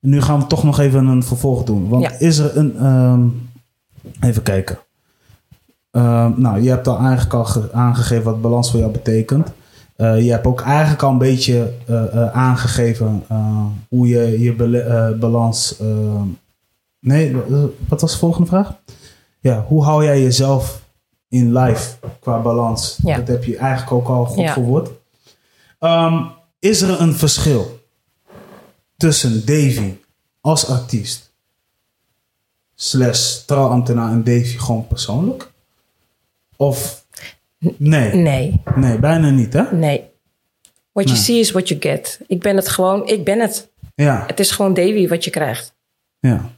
[0.00, 1.88] nu gaan we toch nog even een vervolg doen.
[1.88, 2.10] Want Ja.
[2.18, 3.26] is er een, ehm,
[4.20, 4.78] even kijken.
[6.36, 9.48] Nou, je hebt al eigenlijk al ge- aangegeven wat balans voor jou betekent.
[9.96, 13.24] Eh, je hebt ook eigenlijk al een beetje eh, eh, aangegeven
[13.88, 15.74] hoe je je balans.
[17.00, 17.36] nee,
[17.88, 18.74] wat was de volgende vraag?
[19.40, 20.82] Ja, hoe hou jij jezelf
[21.28, 22.98] in life qua balans?
[23.02, 23.16] Ja.
[23.16, 24.52] Dat heb je eigenlijk ook al goed Ja.
[24.52, 24.90] verwoord.
[25.78, 26.24] Ehm,
[26.58, 27.80] is er een verschil
[28.96, 29.94] tussen Davy
[30.40, 31.32] als artiest
[32.74, 35.52] slash trouwambtenaar en Davy gewoon persoonlijk?
[36.56, 37.05] Of
[37.58, 39.62] nee, Nee, nee, bijna niet hè?
[39.72, 40.04] nee.
[40.92, 41.24] What you Nee.
[41.26, 42.20] see is what you get.
[42.26, 43.68] Ik ben het gewoon, ik ben het.
[43.94, 45.74] Ja, Het is gewoon Davy wat je krijgt.
[46.20, 46.50] ja.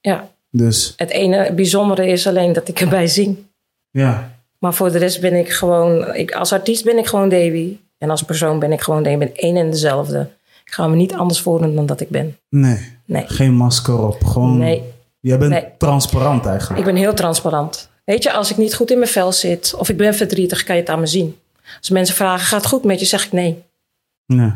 [0.00, 0.28] Ja.
[0.50, 3.36] Dus Het ene bijzondere is alleen dat ik erbij zing.
[3.90, 7.76] ja, Maar voor de rest ben ik gewoon, ik, als artiest ben ik gewoon Davy.
[7.98, 9.14] En als persoon ben ik gewoon Davy.
[9.14, 10.28] Ik ben één en dezelfde.
[10.64, 12.36] Ik ga me niet anders voordoen dan dat ik ben.
[12.48, 13.24] nee, Nee.
[13.26, 14.24] geen masker op.
[14.24, 14.82] Gewoon, Nee.
[15.20, 15.64] jij bent Nee.
[15.78, 16.78] transparant eigenlijk.
[16.80, 17.90] Ik ben heel transparant.
[18.06, 20.74] Weet je, als ik niet goed in mijn vel zit of ik ben verdrietig, kan
[20.74, 21.38] je het aan me zien.
[21.78, 23.06] Als mensen vragen, gaat het goed met je?
[23.06, 23.62] Zeg ik nee.
[24.26, 24.52] Nee.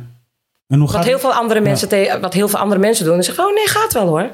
[0.67, 3.45] En hoe Wat heel veel andere mensen, wat heel veel andere mensen doen, is zeggen,
[3.45, 4.31] oh nee, gaat wel hoor.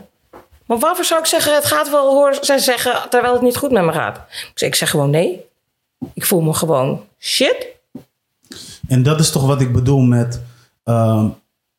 [0.67, 3.71] Maar waarvoor zou ik zeggen, het gaat wel hoor, zij zeggen, terwijl het niet goed
[3.71, 4.21] met me gaat?
[4.53, 5.41] Dus ik zeg gewoon nee.
[6.15, 7.67] Ik voel me gewoon shit.
[8.89, 10.41] En dat is toch wat ik bedoel met.
[10.85, 11.29] ehm,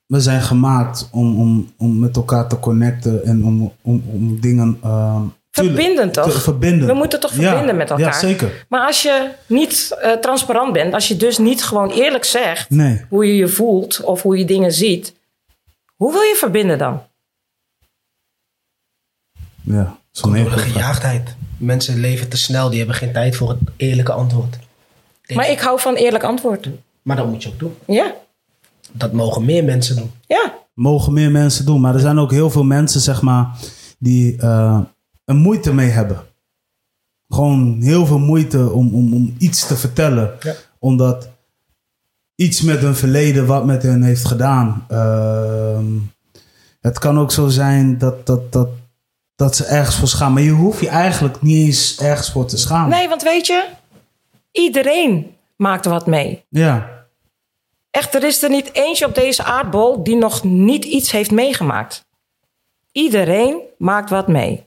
[0.05, 4.77] we zijn gemaakt om, om, om met elkaar te connecten en om, om, om dingen.
[4.83, 5.21] ehm,
[5.65, 6.31] Verbindend toch?
[6.31, 6.87] te verbinden.
[6.87, 8.05] We moeten toch Ja, verbinden met elkaar?
[8.05, 8.65] Ja, zeker.
[8.69, 13.05] Maar als je niet eh, transparant bent, als je dus niet gewoon eerlijk zegt Nee.
[13.09, 15.13] hoe je je voelt of hoe je dingen ziet,
[15.95, 17.01] hoe wil je verbinden dan?
[19.63, 21.35] Ja, zo'n gejaagdheid.
[21.57, 24.57] Mensen leven te snel, die hebben geen tijd voor het eerlijke antwoord.
[25.33, 26.69] Maar ik hou van eerlijk antwoord.
[27.01, 27.75] Maar dat moet je ook doen.
[27.87, 28.13] Ja,
[28.91, 30.11] Dat mogen meer mensen doen.
[30.27, 31.81] ja, Mogen meer mensen doen.
[31.81, 33.57] Maar er zijn ook heel veel mensen, zeg maar,
[33.99, 34.79] die eh
[35.27, 36.23] er moeite mee hebben.
[37.29, 40.35] Gewoon heel veel moeite om, om, om iets te vertellen.
[40.39, 40.53] Ja.
[40.79, 41.29] Omdat
[42.35, 44.85] iets met hun verleden wat met hen heeft gedaan.
[44.87, 45.85] Ehm,
[46.81, 48.69] het kan ook zo zijn dat, dat, dat,
[49.35, 50.33] dat ze ergens voor schamen.
[50.33, 52.89] Maar je hoeft je eigenlijk niet eens ergens voor te schamen.
[52.89, 53.65] Nee, want weet je,
[54.51, 56.43] iedereen maakt wat mee.
[56.49, 56.97] Ja,
[57.97, 62.05] Echt, er is er niet eentje op deze aardbol die nog niet iets heeft meegemaakt.
[62.91, 64.66] Iedereen maakt wat mee.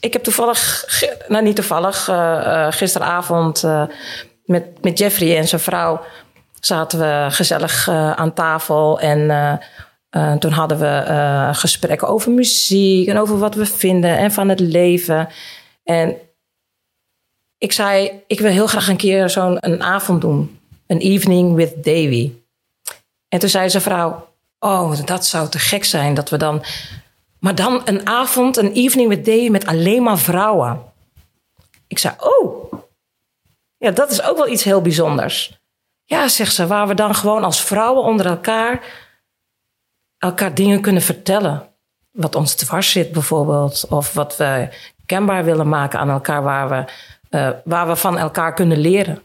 [0.00, 0.84] Ik heb toevallig,
[1.28, 3.82] nou niet toevallig, eh, eh, gisteravond eh,
[4.44, 6.04] met, met Jeffrey en zijn vrouw
[6.60, 9.00] zaten we gezellig aan tafel.
[9.00, 9.60] En
[10.38, 15.28] toen hadden we gesprekken over muziek en over wat we vinden en van het leven.
[15.84, 16.16] En
[17.58, 20.58] ik zei, ik wil heel graag een keer zo'n een avond doen.
[20.86, 22.32] Een evening with Davy.
[23.28, 24.28] En toen zei zijn vrouw,
[24.58, 26.62] oh, dat zou te gek zijn dat we dan...
[27.40, 30.82] Maar dan een avond, een evening with Davy met alleen maar vrouwen.
[31.86, 32.72] Ik zei, oh,
[33.76, 35.58] ja, dat is ook wel iets heel bijzonders.
[36.04, 38.84] Ja, zegt ze, waar we dan gewoon als vrouwen onder elkaar...
[40.18, 41.68] elkaar dingen kunnen vertellen.
[42.10, 43.86] Wat ons dwars zit bijvoorbeeld.
[43.88, 44.68] Of wat we
[45.06, 46.84] kenbaar willen maken aan elkaar, waar we,
[47.30, 49.22] eh, waar we van elkaar kunnen leren.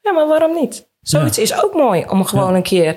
[0.00, 0.86] Ja, maar waarom niet?
[1.00, 2.96] Zoiets is ook mooi om gewoon een keer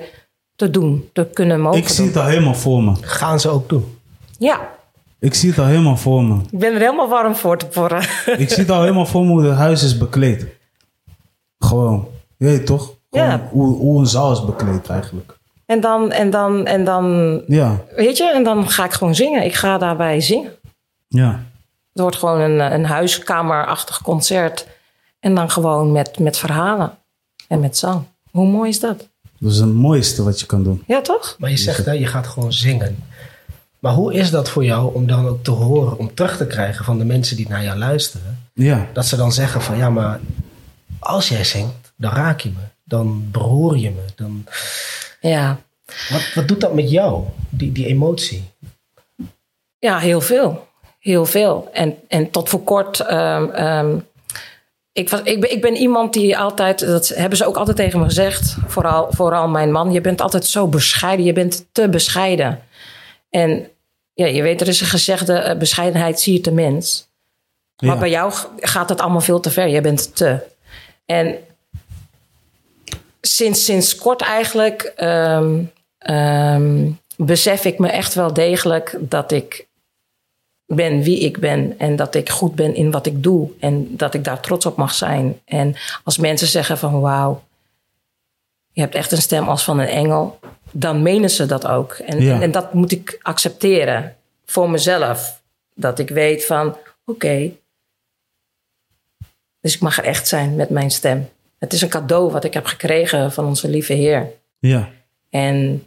[0.56, 2.06] te doen, te kunnen mogen Ik zie doen.
[2.06, 2.94] het al helemaal voor me.
[3.00, 4.00] Gaan ze ook doen.
[4.42, 4.68] Ja,
[5.18, 6.34] Ik zie het al helemaal voor me.
[6.50, 8.02] ik ben er helemaal warm voor te porren.
[8.44, 10.46] Ik zie het al helemaal voor me hoe het huis is bekleed.
[11.58, 12.08] Gewoon.
[12.36, 12.94] Je weet toch?
[13.10, 13.48] Gewoon Ja.
[13.50, 15.36] hoe, hoe een zaal is bekleed eigenlijk.
[15.66, 17.06] En dan, en dan, en dan,
[17.46, 19.44] Ja, weet je, en dan ga ik gewoon zingen.
[19.44, 20.52] Ik ga daarbij zingen.
[21.08, 21.42] ja.
[21.92, 24.66] Het wordt gewoon een, een huiskamerachtig concert.
[25.20, 26.98] En dan gewoon met, met verhalen
[27.48, 28.02] en met zang.
[28.30, 29.08] Hoe mooi is dat?
[29.38, 30.82] Dat is het mooiste wat je kan doen.
[30.86, 31.36] Ja, toch?
[31.38, 33.04] Maar je zegt dat je gaat gewoon zingen.
[33.82, 36.84] Maar hoe is dat voor jou om dan ook te horen, om terug te krijgen
[36.84, 38.38] van de mensen die naar jou luisteren?
[38.54, 40.20] Ja, Dat ze dan zeggen van ja, maar
[40.98, 42.62] als jij zingt, dan raak je me.
[42.84, 44.04] Dan beroer je me.
[44.16, 44.44] Dan...
[45.20, 45.58] Ja.
[46.10, 48.44] Wat, wat doet dat met jou, die, die emotie?
[49.78, 50.66] Ja, heel veel.
[50.98, 51.68] Heel veel.
[51.72, 53.00] En, en tot voor kort.
[53.00, 53.96] ehm, ehm,
[54.92, 56.78] ik, was, ik, ben, ik ben iemand die altijd.
[56.78, 58.56] Dat hebben ze ook altijd tegen me gezegd.
[58.66, 59.92] Vooral, vooral mijn man.
[59.92, 61.24] Je bent altijd zo bescheiden.
[61.24, 62.60] Je bent te bescheiden.
[63.30, 63.66] En
[64.14, 67.10] ja, je weet, er is een gezegde: eh, bescheidenheid siert de mens.
[67.84, 69.68] Maar bij jou gaat het allemaal veel te ver.
[69.68, 70.38] Je bent te.
[71.04, 71.36] En
[73.20, 74.82] sinds, sinds kort eigenlijk
[75.98, 79.66] ehm, besef ik me echt wel degelijk dat ik
[80.66, 84.14] ben wie ik ben en dat ik goed ben in wat ik doe en dat
[84.14, 85.40] ik daar trots op mag zijn.
[85.44, 87.42] En als mensen zeggen van wauw,
[88.72, 90.38] je hebt echt een stem als van een engel,
[90.70, 91.92] dan menen ze dat ook.
[91.92, 92.34] En, Ja.
[92.34, 95.42] en, en dat moet ik accepteren voor mezelf.
[95.74, 97.52] Dat ik weet van oké,
[99.60, 101.28] dus ik mag er echt zijn met mijn stem.
[101.58, 104.30] Het is een cadeau wat ik heb gekregen van onze lieve Heer.
[104.58, 104.88] ja,
[105.30, 105.86] En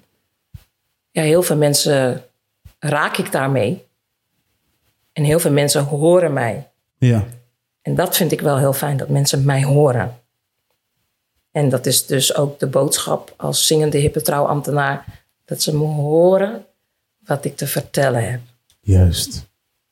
[1.11, 2.23] ja, heel veel mensen
[2.79, 3.83] raak ik daarmee.
[5.13, 6.67] En heel veel mensen horen mij.
[6.97, 7.25] ja.
[7.81, 10.19] En dat vind ik wel heel fijn, dat mensen mij horen.
[11.55, 15.23] En dat is dus ook de boodschap als zingende hippe trouwambtenaar.
[15.45, 16.65] Dat ze me horen
[17.25, 18.39] wat ik te vertellen heb.
[18.79, 19.45] Juist.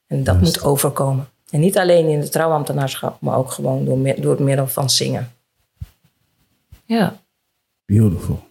[0.08, 1.28] En dat moet overkomen.
[1.50, 5.32] En niet alleen in het trouwambtenaarschap, maar ook gewoon door, door het middel van zingen.
[6.86, 7.22] Ja,
[7.86, 8.44] Beautiful.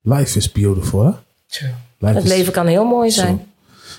[0.00, 1.10] Life is beautiful, hè?
[1.98, 3.52] Life het is- leven kan heel mooi zijn.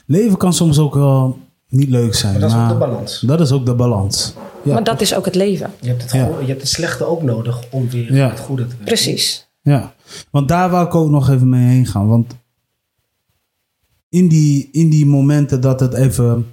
[0.06, 1.40] Leven kan soms ook wel
[1.76, 2.32] niet leuk zijn.
[2.32, 3.20] Maar dat is ook de balans.
[3.20, 4.34] Dat is ook de balans.
[4.64, 5.72] Ja, Maar dat is ook het leven.
[5.82, 6.26] Je hebt het, Ja.
[6.40, 8.30] je hebt het slechte ook nodig om weer Ja.
[8.30, 8.86] het goede te krijgen.
[8.86, 9.48] Precies.
[9.62, 9.94] Ja,
[10.32, 12.08] want daar wou ik ook nog even mee heen gaan.
[12.08, 12.36] Want
[14.10, 16.48] in die, in die momenten dat het even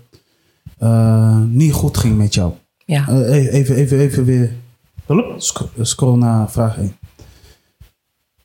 [0.78, 2.52] eh, niet goed ging met jou.
[2.84, 3.08] Ja.
[3.08, 4.52] Eh, even, even, even weer
[5.80, 6.96] scroll naar vraag 1.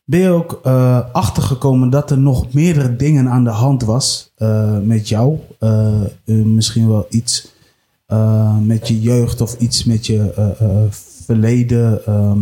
[0.09, 4.77] Ben je ook eh, achtergekomen dat er nog meerdere dingen aan de hand was eh,
[4.79, 5.39] met jou?
[5.59, 7.55] Eh, misschien wel iets
[8.61, 10.31] met je jeugd of iets met je
[11.25, 12.05] verleden.
[12.05, 12.39] ehm.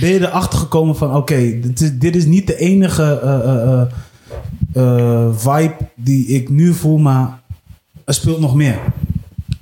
[0.00, 1.60] ben je erachter gekomen van oké,
[1.98, 3.88] dit, is, niet de enige
[5.32, 7.42] vibe die ik nu voel, maar
[8.04, 8.78] er speelt nog meer.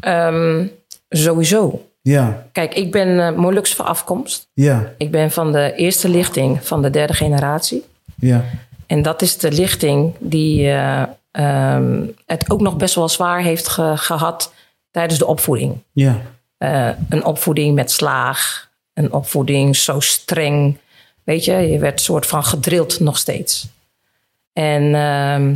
[0.00, 0.66] Ehm,
[1.08, 1.89] sowieso.
[2.02, 4.48] Ja, Kijk, ik ben eh Molux van afkomst.
[4.54, 7.84] ja, Ik ben van de eerste lichting van de derde generatie.
[8.16, 8.44] ja,
[8.86, 13.68] En dat is de lichting die eh, ehm, het ook nog best wel zwaar heeft
[13.68, 14.52] ge- gehad
[14.90, 15.78] tijdens de opvoeding.
[15.92, 16.20] ja,
[16.58, 20.78] Eh, een opvoeding met slaag, een opvoeding zo streng.
[21.24, 23.68] Weet je, je werd soort van gedrild nog steeds.
[24.52, 25.54] En ehm,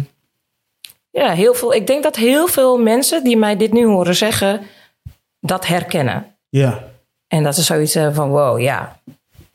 [1.11, 4.61] ja, heel veel, ik denk dat heel veel mensen die mij dit nu horen zeggen,
[5.41, 6.34] dat herkennen.
[6.61, 6.85] Ja,
[7.29, 8.99] En dat ze zoiets hebben van, wow, ja,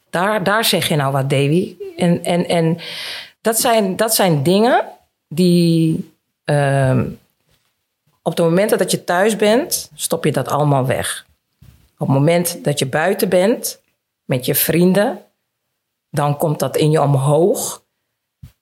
[0.10, 1.76] daar, daar zeg je nou wat, Davy.
[1.98, 2.78] En, en, en
[3.42, 4.86] dat, zijn, dat zijn dingen
[5.28, 6.12] die
[6.44, 7.06] ehm,
[8.22, 11.26] op het moment dat je thuis bent, stop je dat allemaal weg.
[11.98, 13.82] Op het moment dat je buiten bent
[14.26, 15.22] met je vrienden,
[16.10, 17.84] dan komt dat in je omhoog.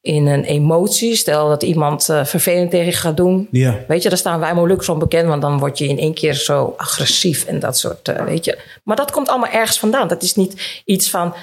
[0.01, 1.15] In een emotie.
[1.15, 3.47] Stel dat iemand eh, vervelend tegen je gaat doen.
[3.51, 6.33] ja, Weet je, daar staan wij Molukkers onbekend, want dan word je in één keer
[6.33, 8.59] zo agressief en dat soort, eh, weet je.
[8.83, 10.07] Maar dat komt allemaal ergens vandaan.
[10.07, 11.35] Dat is niet iets van,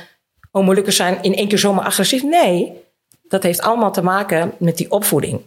[0.51, 2.23] oh Molukkers zijn in één keer zomaar agressief.
[2.23, 2.73] Nee,
[3.29, 5.41] dat heeft allemaal te maken met die opvoeding.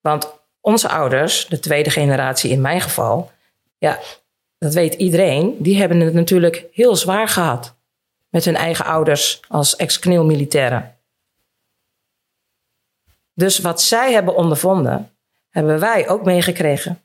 [0.00, 3.30] Want onze ouders, de tweede generatie in mijn geval,
[3.78, 3.98] ja,
[4.58, 7.74] dat weet iedereen, die hebben het natuurlijk heel zwaar gehad.
[8.28, 10.93] Met hun eigen ouders als ex-militairen.
[13.34, 15.16] Dus wat zij hebben ondervonden,
[15.48, 17.02] hebben wij ook meegekregen.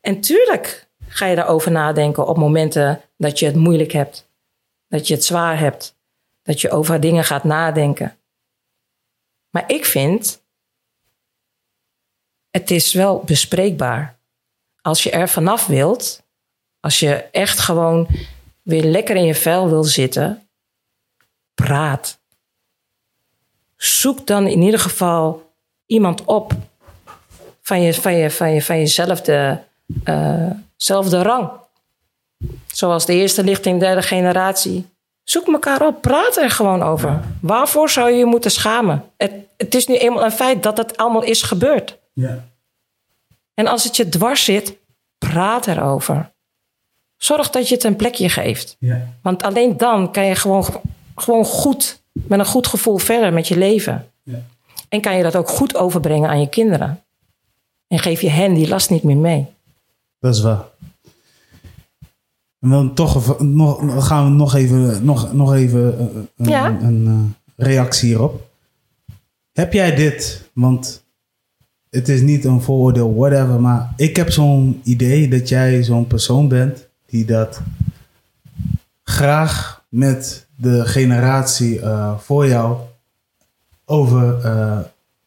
[0.00, 4.28] En tuurlijk ga je daarover nadenken op momenten dat je het moeilijk hebt.
[4.88, 5.98] Dat je het zwaar hebt.
[6.42, 8.18] Dat je over dingen gaat nadenken.
[9.50, 10.42] Maar ik vind,
[12.50, 14.18] het is wel bespreekbaar.
[14.80, 16.22] Als je er vanaf wilt,
[16.80, 18.08] als je echt gewoon
[18.62, 20.48] weer lekker in je vel wil zitten,
[21.54, 22.19] praat
[23.82, 25.52] zoek dan in ieder geval
[25.86, 26.52] iemand op
[27.62, 29.62] van, je, van, je, van, je, van jezelfde
[30.76, 31.50] zelfde rang.
[32.66, 34.86] Zoals de eerste lichting, derde generatie.
[35.24, 37.20] Zoek elkaar op, praat er gewoon over.
[37.40, 39.04] Waarvoor zou je je moeten schamen?
[39.16, 41.98] Het, het is nu eenmaal een feit dat het allemaal is gebeurd.
[42.12, 42.48] ja.
[43.54, 44.76] En als het je dwars zit,
[45.18, 46.32] praat erover.
[47.16, 48.76] Zorg dat je het een plekje geeft.
[48.78, 49.06] Ja.
[49.22, 50.64] Want alleen dan kan je gewoon,
[51.14, 54.06] gewoon goed, met een goed gevoel verder met je leven.
[54.22, 54.42] Ja.
[54.88, 57.02] En kan je dat ook goed overbrengen aan je kinderen.
[57.88, 59.46] En geef je hen die last niet meer mee.
[60.18, 60.64] Dat is waar.
[62.60, 66.06] En dan toch nog, gaan we nog even, nog, nog even eh,
[66.36, 66.66] een, Ja.
[66.66, 68.48] een, een, eh, reactie hierop.
[69.52, 70.50] Heb jij dit?
[70.52, 71.04] Want
[71.90, 73.60] het is niet een vooroordeel, whatever.
[73.60, 77.60] Maar ik heb zo'n idee dat jij zo'n persoon bent die dat
[79.02, 82.76] graag met de generatie eh, voor jou
[83.84, 84.78] over eh,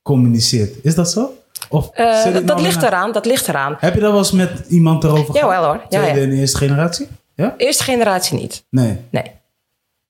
[0.01, 0.75] communiceert.
[0.83, 1.37] Is dat zo?
[1.69, 3.75] Of Eh, dat nou ligt eraan, dat ligt eraan.
[3.79, 5.65] heb je dat wel eens met iemand erover Jawel gehad?
[5.65, 6.25] hoor, ja, Tweede ja.
[6.25, 7.07] en eerste generatie?
[7.35, 7.53] Ja?
[7.57, 8.63] Eerste generatie niet.
[8.69, 8.97] Nee.
[9.09, 9.31] Nee.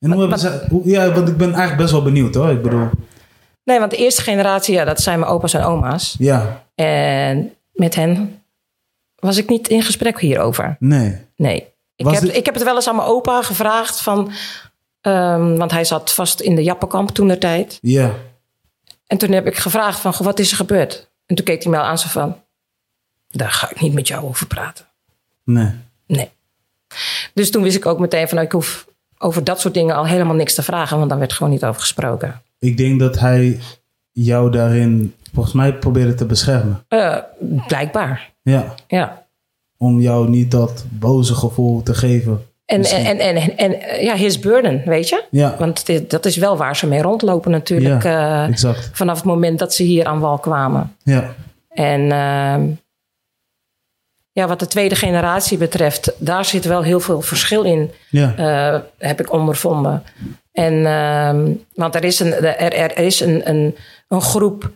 [0.00, 0.66] En hoe hebben ze...
[0.68, 2.50] Hoe, ja, want ik ben eigenlijk best wel benieuwd hoor.
[2.50, 2.88] Ik bedoel...
[3.64, 6.14] Nee, want de eerste generatie, ja, dat zijn mijn opa's en oma's.
[6.18, 6.62] Ja.
[6.74, 8.42] En met hen
[9.14, 10.76] was ik niet in gesprek hierover.
[10.78, 11.18] Nee.
[11.36, 11.66] Nee.
[11.96, 14.30] Ik Was heb, dit- ik heb het wel eens aan mijn opa gevraagd van...
[15.04, 17.78] ehm, want hij zat vast in de Jappenkamp toen der tijd.
[17.82, 18.14] Ja.
[19.06, 21.10] En toen heb ik gevraagd van, goh, wat is er gebeurd?
[21.26, 22.36] En toen keek hij al aan zo van...
[23.28, 24.84] Daar ga ik niet met jou over praten.
[25.44, 25.70] Nee.
[26.06, 26.30] Nee.
[27.34, 28.34] Dus toen wist ik ook meteen van...
[28.34, 28.86] nou, ik hoef
[29.18, 30.96] over dat soort dingen al helemaal niks te vragen...
[30.98, 32.42] want daar werd gewoon niet over gesproken.
[32.58, 33.60] Ik denk dat hij
[34.12, 36.84] jou daarin volgens mij probeerde te beschermen.
[36.88, 37.16] Eh,
[37.66, 38.74] blijkbaar, Ja.
[38.86, 39.26] ja.
[39.76, 42.46] Om jou niet dat boze gevoel te geven.
[42.64, 45.24] En, en, en, en, eh, ja, his burden, weet je?
[45.30, 45.56] Ja.
[45.58, 48.02] Want dit- dat is wel waar ze mee rondlopen natuurlijk.
[48.02, 48.54] Ja, eh,
[48.92, 50.96] vanaf het moment dat ze hier aan wal kwamen.
[51.02, 51.34] Ja.
[51.68, 52.66] En ehm,
[54.32, 58.34] ja, wat de tweede generatie betreft, daar zit wel heel veel verschil in, Ja.
[58.36, 60.02] eh, heb ik ondervonden.
[60.52, 63.76] En, ehm, want er is, een, er, er is een, een,
[64.08, 64.70] een groep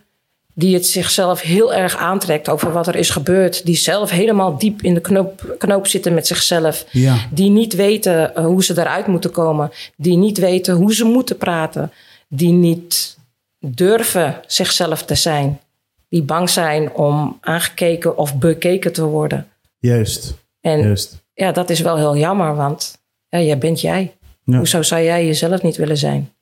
[0.58, 3.66] die het zichzelf heel erg aantrekt over wat er is gebeurd.
[3.66, 6.84] Die zelf helemaal diep in de knoop, knoop zitten met zichzelf.
[6.90, 7.16] Ja.
[7.30, 9.70] Die niet weten eh, hoe ze eruit moeten komen.
[9.96, 11.92] Die niet weten hoe ze moeten praten.
[12.28, 13.18] Die niet
[13.58, 15.60] durven zichzelf te zijn.
[16.08, 19.46] Die bang zijn om aangekeken of bekeken te worden.
[19.78, 20.34] Juist.
[20.60, 21.24] En Juist.
[21.34, 22.98] ja, dat is wel heel jammer, want
[23.28, 24.14] ja, jij bent jij.
[24.44, 24.56] Ja.
[24.56, 26.32] Hoezo zou jij jezelf niet willen zijn?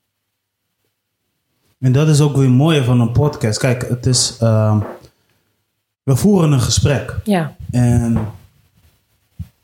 [1.79, 3.59] En dat is ook weer mooie van een podcast.
[3.59, 4.37] Kijk, het is...
[4.39, 4.79] ehm,
[6.03, 7.15] we voeren een gesprek.
[7.23, 8.17] Ja, En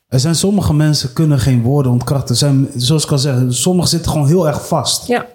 [0.08, 2.36] er zijn sommige mensen kunnen geen woorden ontkrachten.
[2.36, 5.08] Zijn, zoals ik al zeg, sommigen zitten gewoon heel erg vast.
[5.08, 5.28] ja,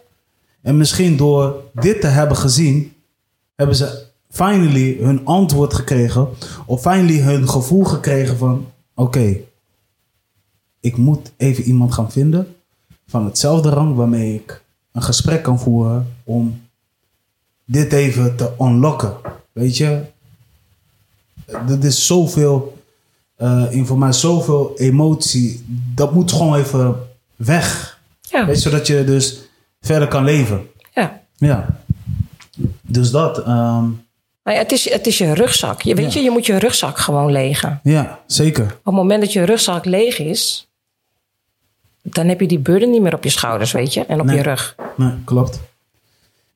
[0.62, 2.92] En misschien door dit te hebben gezien,
[3.54, 6.28] hebben ze finally hun antwoord gekregen.
[6.66, 9.36] Of finally hun gevoel gekregen van: oké,
[10.80, 12.56] ik moet even iemand gaan vinden
[13.06, 14.62] van hetzelfde rang waarmee ik
[14.92, 16.60] een gesprek kan voeren om
[17.70, 19.16] dit even te unlocken.
[19.52, 20.02] Weet je,
[21.46, 22.76] er is zoveel
[23.36, 25.64] eh informatie, zoveel emotie.
[25.94, 26.96] Dat moet gewoon even
[27.36, 27.98] weg.
[28.20, 29.38] ja, Weet je, zodat je dus
[29.80, 30.66] verder kan leven.
[30.94, 31.20] ja.
[31.36, 31.66] Ja.
[32.82, 35.82] Dus dat, Maar ja, het, is, het is je rugzak.
[35.82, 36.18] Je, weet Ja.
[36.18, 37.80] je, je moet je rugzak gewoon legen.
[37.82, 38.64] ja, zeker.
[38.64, 40.68] Op het moment dat je rugzak leeg is,
[42.02, 44.36] dan heb je die burden niet meer op je schouders, weet je, en op Nee.
[44.36, 44.74] je rug.
[44.96, 45.60] Nee, klopt.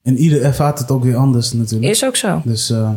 [0.03, 1.91] En ieder ervaart het ook weer anders natuurlijk.
[1.93, 2.41] Is ook zo.
[2.45, 2.91] Dus eh,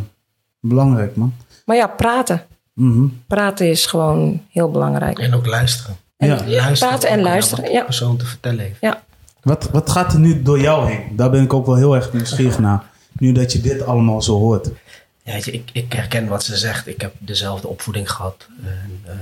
[0.59, 1.33] belangrijk, man.
[1.65, 2.43] Maar ja, praten.
[2.73, 3.05] Mhm.
[3.27, 5.19] Praten is gewoon heel belangrijk.
[5.19, 5.95] En ook luisteren.
[6.17, 6.43] En Ja.
[6.45, 7.63] ja, praten en luisteren.
[7.63, 8.77] Wat de Ja, persoon te vertellen heeft.
[8.81, 9.03] ja.
[9.41, 11.15] Wat, wat gaat er nu door jou heen?
[11.15, 12.83] Daar ben ik ook wel heel erg nieuwsgierig naar.
[13.11, 14.69] Nu dat je dit allemaal zo hoort.
[15.23, 16.87] Ja, weet je, ik, ik herken wat ze zegt.
[16.87, 18.47] Ik heb dezelfde opvoeding gehad.
[18.63, 19.13] En, eh,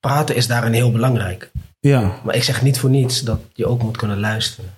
[0.00, 1.50] praten is daarin heel belangrijk.
[1.80, 4.70] Ja, Maar ik zeg niet voor niets dat je ook moet kunnen luisteren.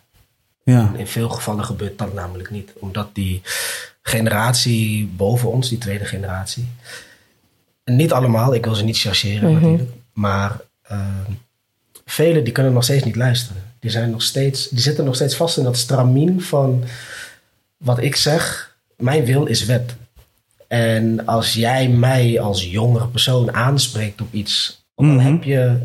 [0.73, 2.73] Ja, In veel gevallen gebeurt dat namelijk niet.
[2.79, 3.41] Omdat die
[4.03, 6.66] generatie boven ons, die tweede generatie.
[7.85, 9.91] en Niet allemaal, ik wil ze niet chargeren natuurlijk.
[10.12, 10.61] Maar
[10.93, 11.07] uh,
[12.05, 13.62] velen die kunnen nog steeds niet luisteren.
[13.81, 16.85] Die, zijn nog steeds, die zitten nog steeds vast in dat stramien van
[17.77, 18.77] wat ik zeg.
[18.97, 19.95] Mijn wil is wet.
[20.69, 25.19] En als jij mij als jongere persoon aanspreekt op iets, dan Mhm.
[25.33, 25.79] heb je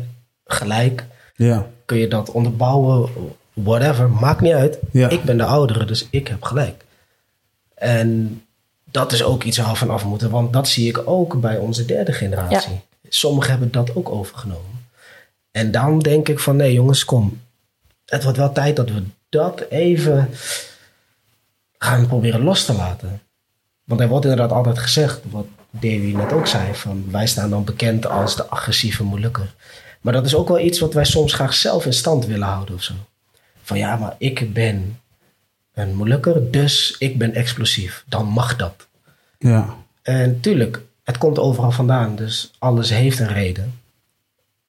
[0.44, 1.04] gelijk
[1.36, 3.10] ja, kun je dat onderbouwen,
[3.54, 4.78] whatever, maakt niet uit.
[4.90, 5.08] Ja.
[5.08, 6.84] Ik ben de oudere, dus ik heb gelijk.
[7.74, 8.42] En
[8.84, 11.56] dat is ook iets waar we van af moeten, want dat zie ik ook bij
[11.56, 12.80] onze derde generatie.
[13.08, 14.86] Sommigen hebben dat ook overgenomen.
[15.50, 17.40] En dan denk ik van, nee jongens, kom.
[18.04, 20.30] Het wordt wel tijd dat we dat even
[21.78, 23.20] gaan proberen los te laten.
[23.84, 27.64] Want er wordt inderdaad altijd gezegd, wat Davy net ook zei, van wij staan dan
[27.64, 29.54] bekend als de agressieve Molukker.
[30.00, 32.74] Maar dat is ook wel iets wat wij soms graag zelf in stand willen houden
[32.74, 32.94] of zo.
[33.64, 34.98] Van ja, maar ik ben
[35.74, 38.04] een Molukker, dus ik ben explosief.
[38.08, 38.86] Dan mag dat.
[39.38, 39.74] ja.
[40.02, 43.78] En tuurlijk, het komt overal vandaan, dus alles heeft een reden.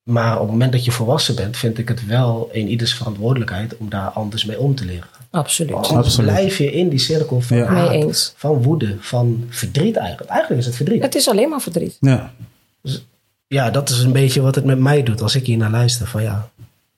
[0.03, 3.77] Maar op het moment dat je volwassen bent, vind ik het wel in ieders verantwoordelijkheid
[3.77, 5.07] om daar anders mee om te leren.
[5.31, 5.73] Absoluut.
[5.73, 6.31] Anders Absoluut.
[6.31, 7.65] blijf je in die cirkel van Ja.
[7.65, 8.33] haat, Mee eens.
[8.35, 10.29] van woede, van verdriet eigenlijk.
[10.29, 11.01] Eigenlijk is het verdriet.
[11.01, 11.97] Het is alleen maar verdriet.
[11.99, 12.33] Ja,
[13.47, 16.07] Ja, dat is een beetje wat het met mij doet als ik hier naar luister.
[16.07, 16.49] Van ja,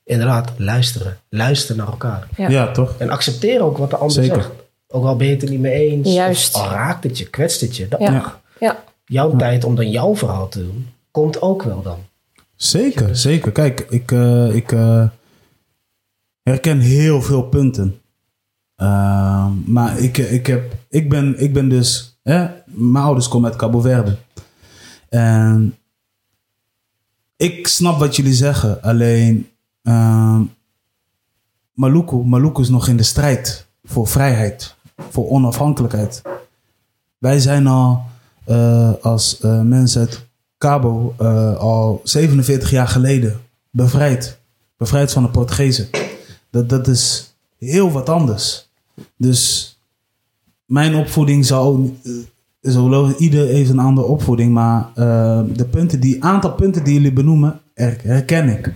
[0.08, 1.18] inderdaad, luisteren.
[1.28, 2.28] Luister naar elkaar.
[2.36, 2.48] Ja.
[2.48, 2.70] ja.
[2.70, 2.94] toch?
[2.98, 4.34] En accepteer ook wat de ander Zeker.
[4.42, 4.50] zegt.
[4.88, 6.12] Ook al ben je het er niet mee eens.
[6.12, 6.54] Juist.
[6.54, 7.88] Of al raakt het je, kwetst het je.
[7.88, 8.10] Dat Ja.
[8.10, 8.40] mag.
[8.60, 8.84] Ja.
[9.04, 11.98] Jouw tijd om dan jouw verhaal te doen, komt ook wel dan.
[12.56, 13.52] Zeker, zeker.
[13.52, 15.04] Kijk, ik, eh, ik eh,
[16.42, 18.00] herken heel veel punten.
[18.76, 22.18] Ehm, maar ik, ik, heb, ik, ben, ik ben dus...
[22.22, 24.16] Hè, mijn ouders komen uit Cabo Verde.
[25.08, 25.76] En
[27.36, 28.82] ik snap wat jullie zeggen.
[28.82, 29.48] Alleen...
[29.88, 30.42] ehm
[31.72, 34.74] Maluku, Maluku is nog in de strijd voor vrijheid.
[35.10, 36.22] Voor onafhankelijkheid.
[37.18, 38.02] Wij zijn al
[38.44, 40.26] eh, als eh, mensen uit
[40.58, 44.38] Cabo eh, al 47 jaar geleden bevrijd.
[44.76, 45.88] Bevrijd van de Portugezen.
[46.50, 48.68] Dat, dat is heel wat anders.
[49.16, 49.72] Dus
[50.66, 51.92] mijn opvoeding zou...
[52.62, 57.12] Zo, ieder heeft een andere opvoeding, maar eh, de punten die, aantal punten die jullie
[57.12, 58.74] benoemen, her- herken ik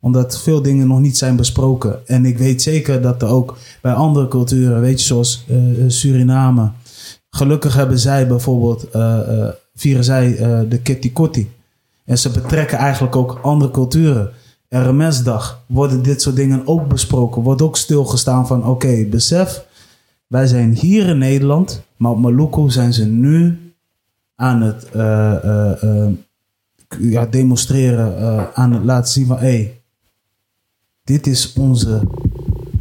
[0.00, 2.06] omdat veel dingen nog niet zijn besproken.
[2.06, 5.90] En ik weet zeker dat er ook bij andere culturen, weet je, zoals eh, eh,
[5.90, 6.70] Suriname.
[7.30, 10.36] Gelukkig hebben zij bijvoorbeeld, eh, vieren zij
[10.68, 11.50] de Kitty Kotti.
[12.04, 14.30] En ze betrekken eigenlijk ook andere culturen.
[14.68, 17.42] RMS-dag worden dit soort dingen ook besproken.
[17.42, 19.64] Wordt ook stilgestaan van, oké, besef,
[20.26, 23.58] wij zijn hier in Nederland, maar op Maluku zijn ze nu
[24.34, 24.88] aan het
[26.98, 29.77] ja, demonstreren, aan het laten zien van, hé, hey,
[31.08, 32.00] dit is onze,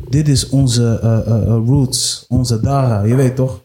[0.10, 3.62] dit is onze eh, eh, eh, roots, onze dara, je weet toch?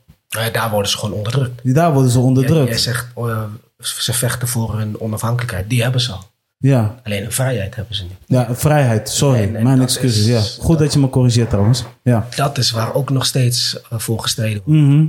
[0.53, 1.75] Daar worden ze gewoon onderdrukt.
[1.75, 2.69] Daar worden ze onderdrukt.
[2.69, 3.43] jij zegt, eh,
[3.79, 5.69] ze vechten voor hun onafhankelijkheid.
[5.71, 6.25] Die hebben ze al.
[6.59, 8.13] Ja, Alleen een vrijheid hebben ze niet.
[8.27, 10.27] ja, vrijheid, sorry, En- en mijn excuses.
[10.27, 10.41] ja.
[10.65, 11.85] Goed dat je me corrigeert trouwens.
[12.03, 12.27] Ja.
[12.37, 14.81] Dat is waar ook nog steeds voor gestreden wordt.
[14.81, 15.07] Mhm.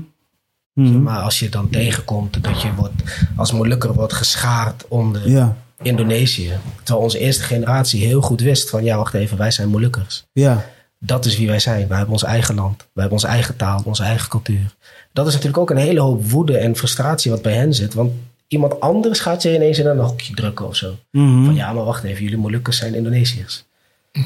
[0.73, 1.01] Mhm.
[1.01, 2.93] Maar als je dan tegenkomt dat je wordt,
[3.35, 6.51] als Molukker wordt geschaard onder Ja, Indonesië.
[6.83, 10.23] Terwijl onze eerste generatie heel goed wist van ja, wacht even, wij zijn Molukkers.
[10.33, 10.65] ja,
[10.99, 11.87] Dat is wie wij zijn.
[11.87, 12.77] Wij hebben ons eigen land.
[12.77, 14.75] Wij hebben onze eigen taal, onze eigen cultuur.
[15.13, 17.93] Dat is natuurlijk ook een hele hoop woede en frustratie wat bij hen zit.
[17.93, 18.11] Want
[18.47, 20.95] iemand anders gaat je ineens in een hokje drukken of zo.
[21.11, 21.45] Mhm.
[21.45, 23.63] Van ja, maar wacht even, jullie Molukkers zijn Indonesiërs.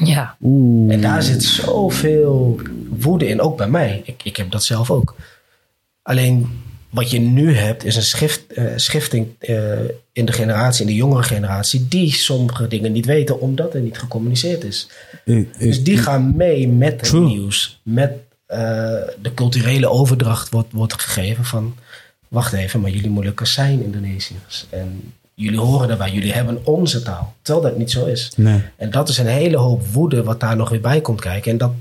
[0.04, 0.36] Ja.
[0.42, 0.92] Oeh.
[0.92, 4.02] En daar zit zoveel woede in, ook bij mij.
[4.04, 5.14] Ik, ik heb dat zelf ook.
[6.02, 9.78] Alleen wat je nu hebt is een schift, eh, schifting eh,
[10.12, 13.98] in de generatie, in de jongere generatie, die sommige dingen niet weten omdat er niet
[13.98, 14.88] gecommuniceerd is.
[15.58, 17.26] Dus die gaan mee met het True.
[17.26, 18.12] nieuws, met
[18.46, 18.58] eh,
[19.22, 21.76] de culturele overdracht wordt, wordt gegeven van,
[22.28, 24.66] wacht even, maar jullie Molukkers zijn Indonesiërs.
[24.70, 27.34] En jullie horen daarbij, jullie hebben onze taal.
[27.42, 28.32] Terwijl dat niet zo is.
[28.36, 28.62] Nee.
[28.76, 31.52] En dat is een hele hoop woede wat daar nog weer bij komt kijken.
[31.52, 31.72] En dat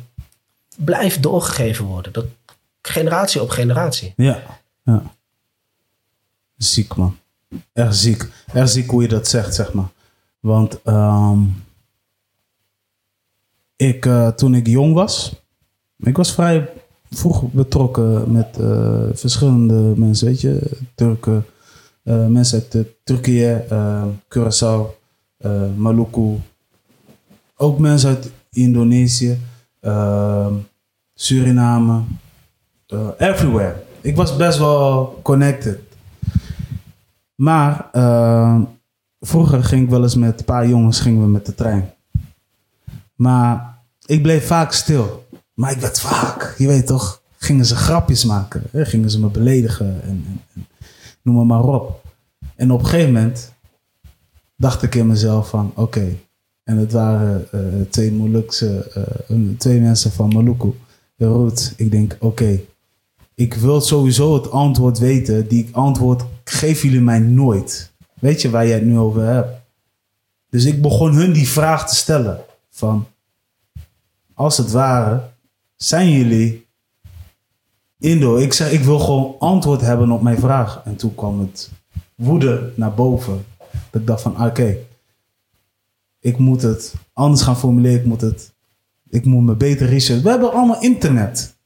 [0.77, 2.13] blijft doorgegeven worden.
[2.13, 2.25] Dat,
[2.81, 4.13] generatie op generatie.
[4.15, 4.43] Ja,
[4.87, 5.03] ja.
[6.57, 7.17] Ziek, man.
[7.73, 8.29] Erg ziek.
[8.53, 9.89] Erg ziek hoe je dat zegt, zeg maar.
[10.39, 11.39] Want ehm,
[13.75, 15.41] ik, eh, toen ik jong was,
[15.97, 16.69] ik was vrij
[17.09, 21.45] vroeg betrokken met eh, verschillende mensen, weet je, Turken,
[22.07, 24.95] eh, mensen uit Turkije, eh, Curaçao,
[25.37, 26.39] eh, Maluku,
[27.55, 29.37] ook mensen uit Indonesië,
[31.13, 32.01] Suriname,
[33.17, 33.75] everywhere.
[34.01, 35.79] Ik was best wel connected.
[37.35, 38.61] Maar eh,
[39.19, 41.93] vroeger ging ik wel eens met een paar jongens gingen we met de trein.
[43.15, 45.27] Maar ik bleef vaak stil.
[45.53, 48.63] Maar ik werd vaak, je weet toch, gingen ze grapjes maken.
[48.71, 48.85] Hè?
[48.85, 50.67] Gingen ze me beledigen en, en,
[51.21, 52.05] noem maar, op.
[52.55, 53.53] En op een gegeven moment
[54.55, 56.15] dacht ik in mezelf van, oké.
[56.63, 58.91] En het waren eh, twee Molukse,
[59.27, 60.73] eh, twee mensen van Maluku,
[61.15, 61.73] de Roots.
[61.75, 62.59] Ik denk, oké,
[63.37, 65.47] ik wil sowieso het antwoord weten.
[65.47, 67.91] Die antwoord geven jullie mij nooit.
[68.13, 69.61] Weet je waar jij het nu over hebt?
[70.49, 72.39] Dus ik begon hun die vraag te stellen.
[72.69, 73.07] Van,
[74.33, 75.29] als het ware,
[75.75, 76.67] zijn jullie
[77.99, 78.37] Indo?
[78.37, 80.81] Ik zei, ik wil gewoon antwoord hebben op mijn vraag.
[80.85, 81.71] En toen kwam het
[82.15, 83.45] woede naar boven.
[83.91, 84.77] Dat ik dacht van, oké,
[86.19, 87.99] ik moet het anders gaan formuleren.
[87.99, 88.53] Ik moet het,
[89.09, 90.25] ik moet me beter researchen.
[90.25, 91.56] We hebben allemaal internet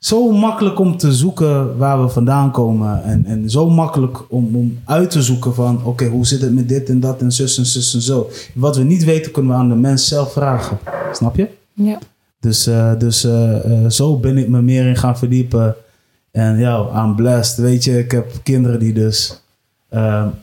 [0.00, 3.02] zo makkelijk om te zoeken waar we vandaan komen.
[3.02, 5.84] En, en zo makkelijk om, om uit te zoeken van...
[5.84, 8.30] oké, hoe zit het met dit en dat en zus en zus en zo.
[8.54, 10.78] Wat we niet weten, kunnen we aan de mens zelf vragen.
[11.12, 11.48] Snap je?
[11.72, 11.98] Ja.
[12.40, 15.76] Dus, eh, dus eh, eh, zo ben ik me meer in gaan verdiepen
[16.30, 17.56] En ja, I'm blessed.
[17.56, 19.42] Weet je, ik heb kinderen die dus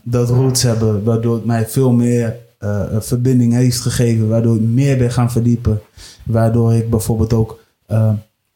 [0.03, 4.97] dat roots hebben, waardoor het mij veel meer een verbinding heeft gegeven, waardoor ik meer
[4.97, 5.81] ben gaan verdiepen,
[6.25, 7.59] waardoor ik bijvoorbeeld ook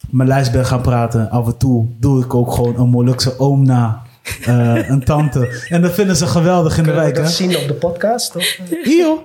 [0.10, 1.30] mijn lijst ben gaan praten.
[1.30, 4.02] Af en toe doe ik ook gewoon een Molukse oom na,
[4.45, 5.66] eh, een tante.
[5.70, 7.32] En dat vinden ze geweldig in de Kunnen we wijk, dat hè?
[7.32, 8.36] zien op de podcast?
[8.36, 8.58] Of?
[8.84, 9.20] Hier, joh.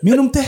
[0.00, 0.44] Minum te.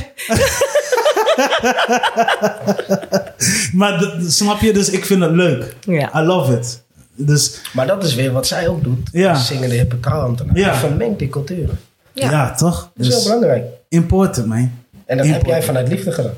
[3.72, 5.76] maar dat- snap je, dus ik vind het leuk.
[5.80, 6.20] Ja.
[6.20, 6.82] I love it.
[7.14, 9.08] Dus Maar dat is weer wat zij ook doet.
[9.12, 9.34] Ja.
[9.34, 10.56] Zingende hippe trouwambtenaar.
[10.56, 10.72] Ja.
[10.72, 11.78] Je vermengt die culturen.
[12.12, 12.54] ja, Ja.
[12.54, 12.80] toch?
[12.80, 13.64] Dat is heel Dus belangrijk.
[13.92, 14.70] Important, man.
[15.04, 16.34] En dat heb jij vanuit liefde gedaan.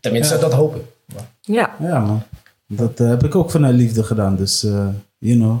[0.00, 0.82] Tenminste, dat hoop ik.
[1.40, 1.74] Ja.
[1.80, 2.22] Ja, man.
[2.66, 4.36] Dat eh, heb ik ook vanuit liefde gedaan.
[4.36, 4.88] Dus, eh,
[5.18, 5.58] you know,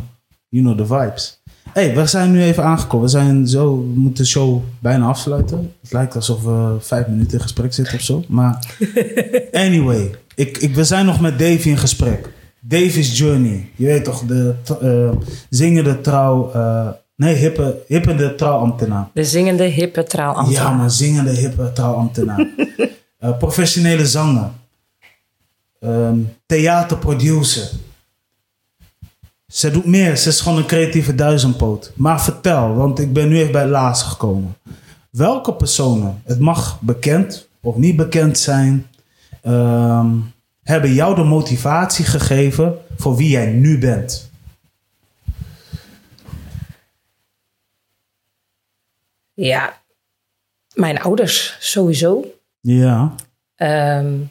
[0.48, 1.40] you know the vibes.
[1.72, 3.04] hey, we zijn nu even aangekomen.
[3.04, 5.72] We zijn zo, we moeten de show bijna afsluiten.
[5.80, 8.24] Het lijkt alsof we vijf minuten in gesprek zitten of zo.
[8.28, 8.76] Maar
[9.52, 12.28] anyway, ik, ik, we zijn nog met Davy in gesprek.
[12.60, 13.68] Davy's Journey.
[13.76, 15.10] Je weet toch, de uh,
[15.50, 16.52] zingende trouw...
[17.18, 17.34] Nee,
[17.86, 19.08] hippe, trouwambtenaar.
[19.12, 20.70] De zingende hippe trouwambtenaar.
[20.70, 21.72] Ja, maar zingende hippe
[23.20, 24.50] uh, professionele zanger.
[25.80, 27.70] Um, theaterproducer.
[29.46, 30.16] Ze doet meer.
[30.16, 31.92] Ze is gewoon een creatieve duizendpoot.
[31.94, 34.56] Maar vertel, want ik ben nu even bij het laatste gekomen.
[35.10, 38.86] Welke personen, het mag bekend of niet bekend zijn,
[39.46, 44.30] um, hebben jou de motivatie gegeven voor wie jij nu bent?
[49.40, 49.80] Ja,
[50.74, 52.24] mijn ouders sowieso.
[52.60, 53.14] Ja.
[53.56, 54.30] Um,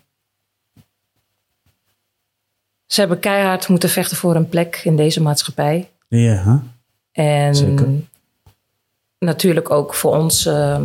[2.86, 5.90] ze hebben keihard moeten vechten voor een plek in deze maatschappij.
[6.08, 6.64] Ja.
[7.12, 7.88] En Zeker.
[9.20, 10.82] natuurlijk ook voor ons uh,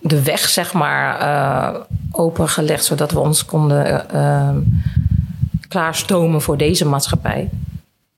[0.00, 4.56] de weg, zeg maar, uh, opengelegd, zodat we ons konden uh,
[5.68, 7.50] klaarstomen voor deze maatschappij.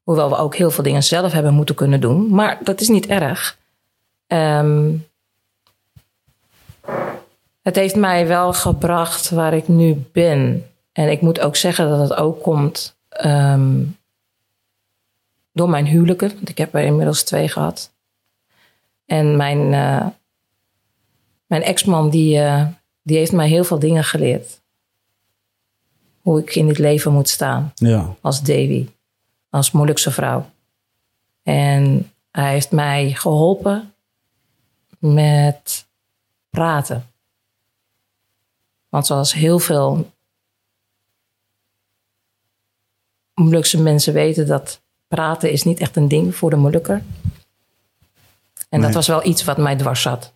[0.03, 2.35] Hoewel we ook heel veel dingen zelf hebben moeten kunnen doen.
[2.35, 3.59] Maar dat is niet erg.
[4.27, 5.07] Um,
[7.63, 10.67] het heeft mij wel gebracht waar ik nu ben.
[10.93, 13.97] En ik moet ook zeggen dat het ook komt um,
[15.53, 16.29] door mijn huwelijken.
[16.35, 17.93] Want ik heb er inmiddels twee gehad.
[19.07, 20.07] En mijn, uh,
[21.47, 22.67] mijn ex-man, die, uh,
[23.03, 24.61] die heeft mij heel veel dingen geleerd.
[26.21, 27.73] Hoe ik in dit leven moet staan.
[27.75, 28.15] Ja.
[28.21, 28.89] Als Davy.
[29.53, 30.51] Als Molukse vrouw.
[31.43, 33.95] En hij heeft mij geholpen
[34.99, 35.87] met
[36.51, 37.07] praten.
[38.89, 40.13] Want zoals heel veel
[43.35, 46.95] Molukse mensen weten dat praten is niet echt een ding voor de Molukker.
[46.95, 47.05] En
[48.69, 48.81] nee.
[48.81, 50.33] dat was wel iets wat mij dwars zat.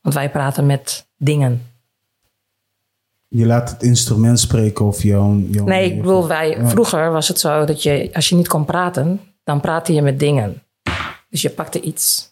[0.00, 1.75] Want wij praten met dingen.
[3.28, 5.36] Je laat het instrument spreken of jouw...
[5.50, 6.68] jouw nee, ik bedoel, wij, ja.
[6.68, 10.18] vroeger was het zo dat je, als je niet kon praten, dan praatte je met
[10.18, 10.62] dingen.
[11.28, 12.30] Dus je pakte iets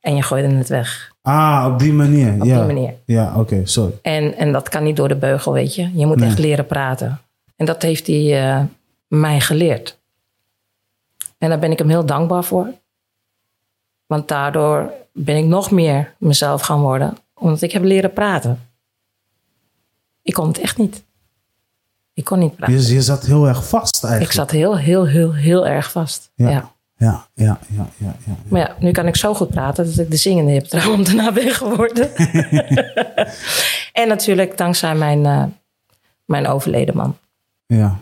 [0.00, 1.12] en je gooide het weg.
[1.22, 2.34] Ah, op die manier.
[2.34, 2.56] Op ja.
[2.56, 2.94] die manier.
[3.04, 3.98] Ja, oké, okay, sorry.
[4.02, 5.90] En, en dat kan niet door de beugel, weet je.
[5.94, 6.28] Je moet nee.
[6.28, 7.20] echt leren praten.
[7.56, 8.64] En dat heeft hij uh,
[9.06, 9.98] mij geleerd.
[11.38, 12.72] En daar ben ik hem heel dankbaar voor.
[14.06, 17.16] Want daardoor ben ik nog meer mezelf gaan worden.
[17.34, 18.60] Omdat ik heb leren praten.
[20.24, 21.04] Ik kon het echt niet.
[22.14, 22.80] Ik kon niet praten.
[22.80, 24.32] Je, je zat heel erg vast eigenlijk.
[24.32, 26.30] Ik zat heel, heel, heel, heel erg vast.
[26.34, 26.50] Ja.
[26.50, 26.72] ja.
[26.96, 30.10] Ja, ja, ja, ja, ja, Maar ja, nu kan ik zo goed praten dat ik
[30.10, 32.16] de zingende heb trouwens daarna ben geworden.
[33.92, 35.44] en natuurlijk dankzij mijn, uh,
[36.24, 37.16] mijn overleden man.
[37.66, 37.98] Ja.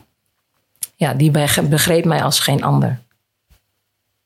[0.95, 1.31] Ja, die
[1.69, 3.01] begreep mij als geen ander.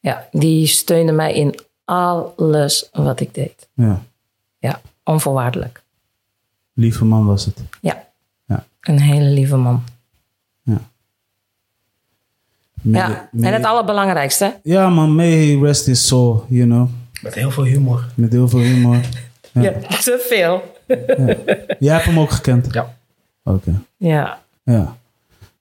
[0.01, 3.69] Ja, die steunde mij in alles wat ik deed.
[3.75, 4.03] Ja.
[4.59, 5.83] Ja, onvoorwaardelijk.
[6.77, 7.62] Lieve man was het.
[7.81, 8.07] Ja.
[8.45, 8.64] ja.
[8.81, 9.85] Een hele lieve man.
[10.62, 10.81] Ja.
[12.83, 14.61] May, ja, may, en het allerbelangrijkste.
[14.62, 16.89] Ja, man, may rest his soul, you know.
[17.22, 18.05] Met heel veel humor.
[18.14, 19.01] Met heel veel humor.
[19.53, 20.62] Ja, ja te veel.
[20.87, 21.37] ja.
[21.79, 22.72] Jij hebt hem ook gekend?
[22.74, 22.97] Ja.
[23.43, 23.57] Oké.
[23.57, 23.74] Okay.
[23.97, 24.43] Ja.
[24.62, 24.97] Ja.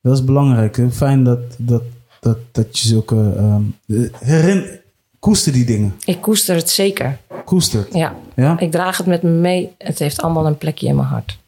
[0.02, 0.78] Dat is belangrijk.
[0.78, 0.92] Hè?
[0.92, 1.84] Fijn dat, dat,
[2.20, 3.16] dat, dat je zulke...
[3.16, 3.76] Um,
[4.20, 4.80] herin,
[5.26, 5.96] koester die dingen.
[6.06, 7.18] Ik koester het zeker.
[7.46, 8.16] Koester Ja.
[8.36, 8.60] ja.
[8.60, 9.72] Ik draag het met me mee.
[9.78, 11.40] Het heeft allemaal een plekje in mijn hart.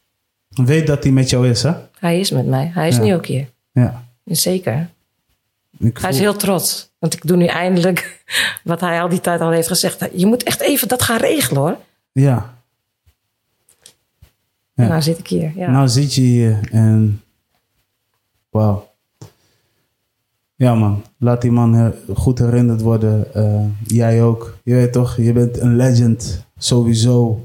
[0.50, 1.72] Weet dat hij met jou is, hè?
[2.00, 2.72] Hij is met mij.
[2.74, 3.02] Hij is ja.
[3.02, 3.50] nu ook hier.
[3.72, 4.04] Ja.
[4.26, 4.90] Zeker.
[5.94, 6.90] Hij is heel trots.
[7.00, 8.24] Want ik doe nu eindelijk
[8.64, 10.10] wat hij al die tijd al heeft gezegd.
[10.14, 11.78] Je moet echt even dat gaan regelen, hoor.
[12.12, 12.54] Ja.
[14.74, 15.52] nou zit ik hier.
[15.56, 15.70] Ja.
[15.70, 17.22] Nou zit je hier en...
[18.50, 18.87] Wauw.
[20.60, 23.28] Ja man, laat die man her goed herinnerd worden.
[23.36, 24.58] Uh, jij ook.
[24.64, 27.42] Je weet toch, je bent een legend sowieso.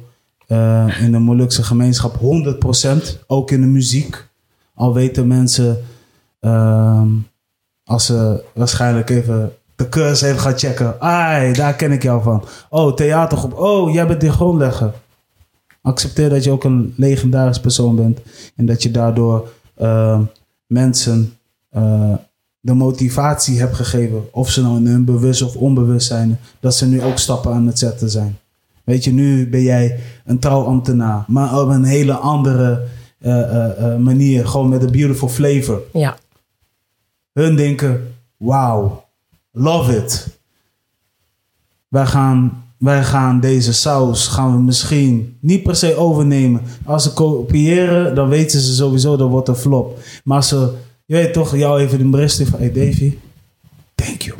[0.47, 3.19] eh, in de Molukse gemeenschap 100%.
[3.27, 4.29] Ook in de muziek.
[4.75, 5.79] Al weten mensen,
[6.41, 7.09] ehm,
[7.85, 11.01] als ze waarschijnlijk even de cursus even gaan checken.
[11.01, 12.45] Ai, daar ken ik jou van.
[12.71, 13.55] Oh, theatergroep.
[13.59, 14.93] Oh, jij bent die grondlegger.
[15.83, 18.19] Accepteer dat je ook een legendarisch persoon bent.
[18.57, 19.49] En dat je daardoor
[20.67, 21.37] mensen
[21.71, 22.15] eh,
[22.65, 24.33] de motivatie hebt gegeven.
[24.33, 26.39] Of ze nou in hun bewust of onbewust zijn.
[26.61, 28.39] Dat ze nu ook stappen aan het zetten zijn.
[28.85, 31.25] Weet je, nu ben jij een trouwambtenaar.
[31.27, 32.85] Maar op een hele andere
[33.19, 34.47] eh, eh, eh, manier.
[34.47, 35.83] Gewoon met een beautiful flavor.
[35.93, 36.17] Ja,
[37.33, 39.05] Hun denken, wauw,
[39.53, 40.39] love it.
[41.89, 46.63] Wij gaan, wij gaan deze saus gaan we misschien niet per se overnemen.
[46.85, 49.99] Als ze kopiëren, dan weten ze sowieso dat wordt een flop.
[50.25, 50.75] Maar ze,
[51.13, 53.19] je weet toch, jou even de bericht van, hey Davy,
[53.95, 54.39] thank you.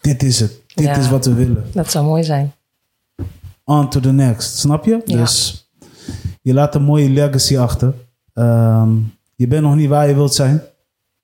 [0.00, 0.60] Dit is het.
[0.74, 0.96] Dit Ja.
[0.96, 1.64] is wat we willen.
[1.72, 2.52] dat zou mooi zijn.
[3.64, 5.02] On to the next, snap je?
[5.04, 5.16] Ja.
[5.16, 5.66] Dus
[6.42, 7.94] je laat een mooie legacy achter.
[8.32, 8.96] Ehm,
[9.34, 10.62] je bent nog niet waar je wilt zijn.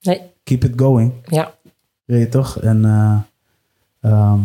[0.01, 1.13] Nee, Keep it going.
[1.27, 1.55] ja.
[2.05, 2.59] Weet je toch?
[2.61, 3.19] En eh,
[4.01, 4.41] ehm,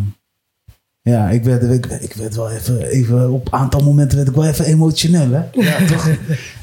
[1.08, 4.34] ja, ik werd, ik, ik werd wel even, even, op een aantal momenten werd ik
[4.34, 5.42] wel even emotioneel, hè?
[5.52, 6.08] Ja, toch?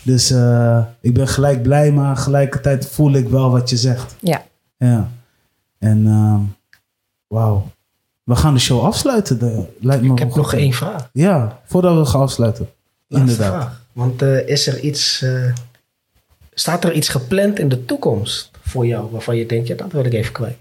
[0.04, 4.16] Dus eh, ik ben gelijk blij, maar tegelijkertijd voel ik wel wat je zegt.
[4.20, 4.46] Ja,
[4.78, 5.10] Ja.
[5.80, 6.40] En ehm,
[7.28, 7.68] wauw.
[8.24, 9.40] We gaan de show afsluiten.
[9.40, 11.10] De, lijkt me Ik heb nog één vraag.
[11.14, 12.70] Ja, voordat we gaan afsluiten.
[13.08, 13.62] Laatste Inderdaad.
[13.62, 13.82] vraag.
[13.94, 15.22] Want eh, is er iets...
[15.22, 15.54] eh,
[16.54, 19.12] staat er iets gepland in de toekomst voor jou...
[19.12, 20.58] waarvan je denkt, ja, dat wil ik even kwijt?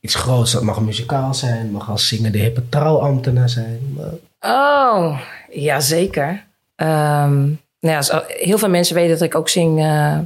[0.00, 1.70] Iets groots, dat mag muzikaal zijn...
[1.70, 3.98] mag als zingende hippe trouwambtenaar zijn.
[4.40, 5.18] Oh,
[5.52, 6.44] ja zeker.
[6.76, 7.38] Ehm,
[7.80, 10.18] nou ja, zo- heel veel mensen weten dat ik ook zing eh,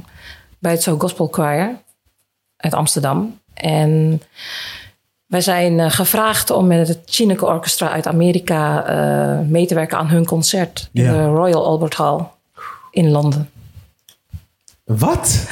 [0.59, 1.75] bij het So Gospel Choir
[2.57, 3.39] uit Amsterdam.
[3.53, 4.21] En
[5.25, 9.97] wij zijn eh, gevraagd om met het Chineke Orchestra uit Amerika eh, mee te werken
[9.97, 12.19] aan hun concert in de Royal Albert Hall
[12.91, 13.49] in Londen.
[14.85, 15.47] Wat?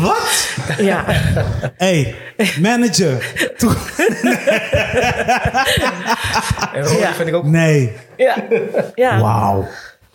[0.00, 0.54] Wat?
[0.78, 1.04] Ja,
[1.76, 2.14] Hey,
[2.60, 3.32] manager.
[6.72, 7.12] En Ja.
[7.12, 7.44] vind ik ook...
[7.44, 7.92] Nee.
[8.16, 8.36] ja,
[8.94, 9.66] ja, Wauw.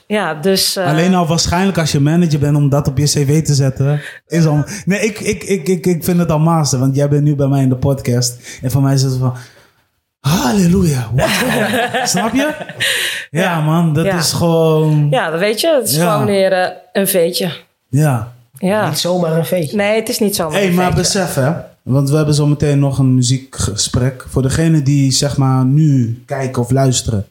[0.07, 0.75] ja dus...
[0.75, 4.01] eh, Alleen al waarschijnlijk als je manager bent om dat op je cv te zetten.
[4.27, 6.79] Is al, nee, ik, ik, ik, ik, ik vind het al master.
[6.79, 8.59] Want jij bent nu bij mij in de podcast.
[8.61, 9.35] En voor mij is het van...
[10.19, 11.09] Halleluja.
[11.15, 11.27] Wow.
[12.13, 12.53] Snap je?
[13.31, 13.93] Ja, man.
[13.93, 14.17] Dat Ja.
[14.17, 15.07] is gewoon...
[15.09, 15.73] Ja, dat weet je.
[15.79, 16.11] Het is Ja.
[16.11, 17.51] gewoon weer eh, een veetje.
[17.89, 18.33] Ja.
[18.57, 18.89] Ja.
[18.89, 19.77] Niet zomaar een feestje.
[19.77, 21.53] Nee, het is niet zomaar Hé, hey, een maar besef hè.
[21.81, 24.25] Want we hebben zo meteen nog een muziekgesprek.
[24.29, 27.25] Voor degene die zeg maar nu kijken of luisteren.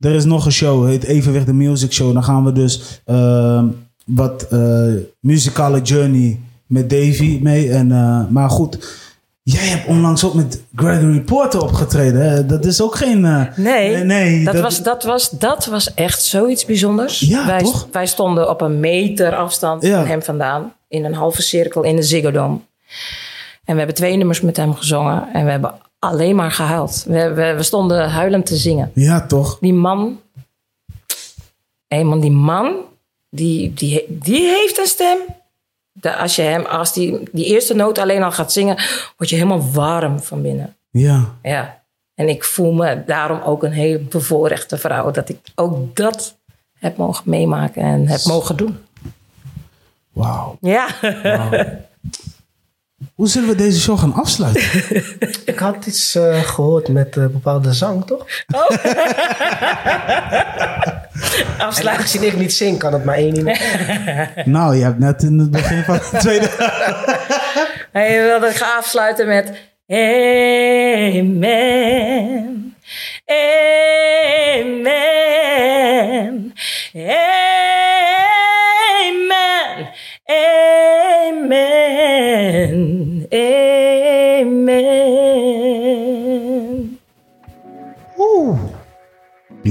[0.00, 2.12] Er is nog een show, heet Evenwicht de Music Show.
[2.12, 3.66] Dan gaan we dus ehm,
[4.04, 7.70] wat eh, muzikale journey met Davy mee.
[7.70, 8.78] En, eh, maar goed,
[9.52, 12.46] jij hebt onlangs ook met Gregory Porter opgetreden.
[12.46, 13.24] Dat is ook geen...
[13.24, 17.20] eh, Nee, nee dat, was, dat, was, dat was echt zoiets bijzonders.
[17.20, 17.88] Ja, wij, toch?
[17.92, 19.98] wij stonden op een meter afstand Ja.
[19.98, 20.72] van hem vandaan.
[20.88, 22.58] In een halve cirkel in de Ziggo Dome.
[23.64, 25.28] En we hebben twee nummers met hem gezongen.
[25.32, 27.04] En we hebben alleen maar gehuild.
[27.08, 28.90] We, we, we stonden huilend te zingen.
[28.94, 29.58] Ja, toch?
[29.60, 30.20] Die man...
[31.88, 32.74] Hé man, die man...
[33.32, 35.18] Die, die, die heeft een stem.
[36.00, 38.76] De, als je hem, als die, die eerste noot alleen al gaat zingen...
[39.16, 40.76] word je helemaal warm van binnen.
[40.90, 41.34] Ja.
[41.42, 41.82] Ja.
[42.14, 45.10] En ik voel me daarom ook een heel bevoorrechte vrouw.
[45.10, 46.38] Dat ik ook dat
[46.78, 48.78] heb mogen meemaken en heb mogen doen.
[50.12, 50.56] Wauw.
[50.60, 50.86] Ja.
[53.14, 54.62] Hoe zullen we deze show gaan afsluiten?
[55.52, 58.26] Ik had iets eh, gehoord met eh, bepaalde zang, toch?
[61.58, 61.96] En Afsluit.
[61.96, 63.60] aangezien ik niet zing, kan het maar één iemand.
[64.44, 66.48] nou, je hebt net in het begin van de tweede...
[67.92, 69.52] Hij wilde ik ga afsluiten met
[69.86, 71.40] Amen.
[73.26, 74.90] Amen.
[76.94, 77.69] Amen.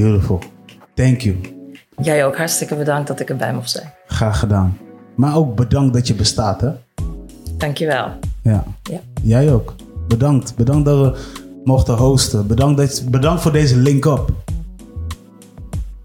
[0.01, 0.39] Beautiful.
[0.93, 1.35] Thank you.
[2.01, 3.93] Jij ook hartstikke bedankt dat ik erbij mocht zijn.
[4.07, 4.77] Graag gedaan.
[5.15, 6.69] Maar ook bedankt dat je bestaat, hè?
[7.57, 8.07] Dankjewel.
[8.41, 8.63] Ja.
[8.84, 8.99] Ja.
[9.21, 9.76] Jij ook.
[10.07, 10.55] Bedankt.
[10.55, 11.19] Bedankt dat we
[11.63, 12.47] mochten hosten.
[12.47, 14.34] Bedankt, dat, bedankt voor deze link-up.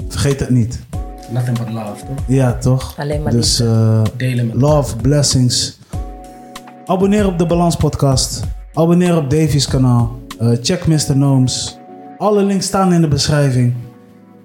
[0.08, 0.80] Vergeet het niet.
[1.30, 2.24] Nothing but love, toch?
[2.26, 2.94] Ja, toch?
[2.98, 5.78] Alleen maar Dus eh, Delen met love, blessings.
[6.86, 8.44] Abonneer op de Balans Podcast.
[8.72, 10.18] Abonneer op Davies kanaal.
[10.38, 10.98] Eh, check Mr.
[10.98, 11.78] Gnomes.
[12.18, 13.74] Alle links staan in de beschrijving.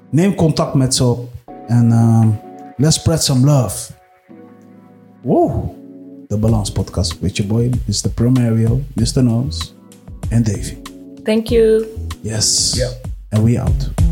[0.09, 1.29] Neem contact met ze op.
[1.67, 2.29] En ehm,
[2.77, 3.91] let's spread some love.
[5.21, 5.69] Wow.
[6.27, 8.09] De Balans Podcast with your boy, Mr.
[8.13, 9.05] Promario, Mr.
[9.05, 9.75] Gnomes
[10.29, 10.77] en Davy.
[11.23, 11.85] Thank you.
[12.21, 12.73] Yes.
[12.75, 12.89] Ja.
[13.29, 14.08] And we out.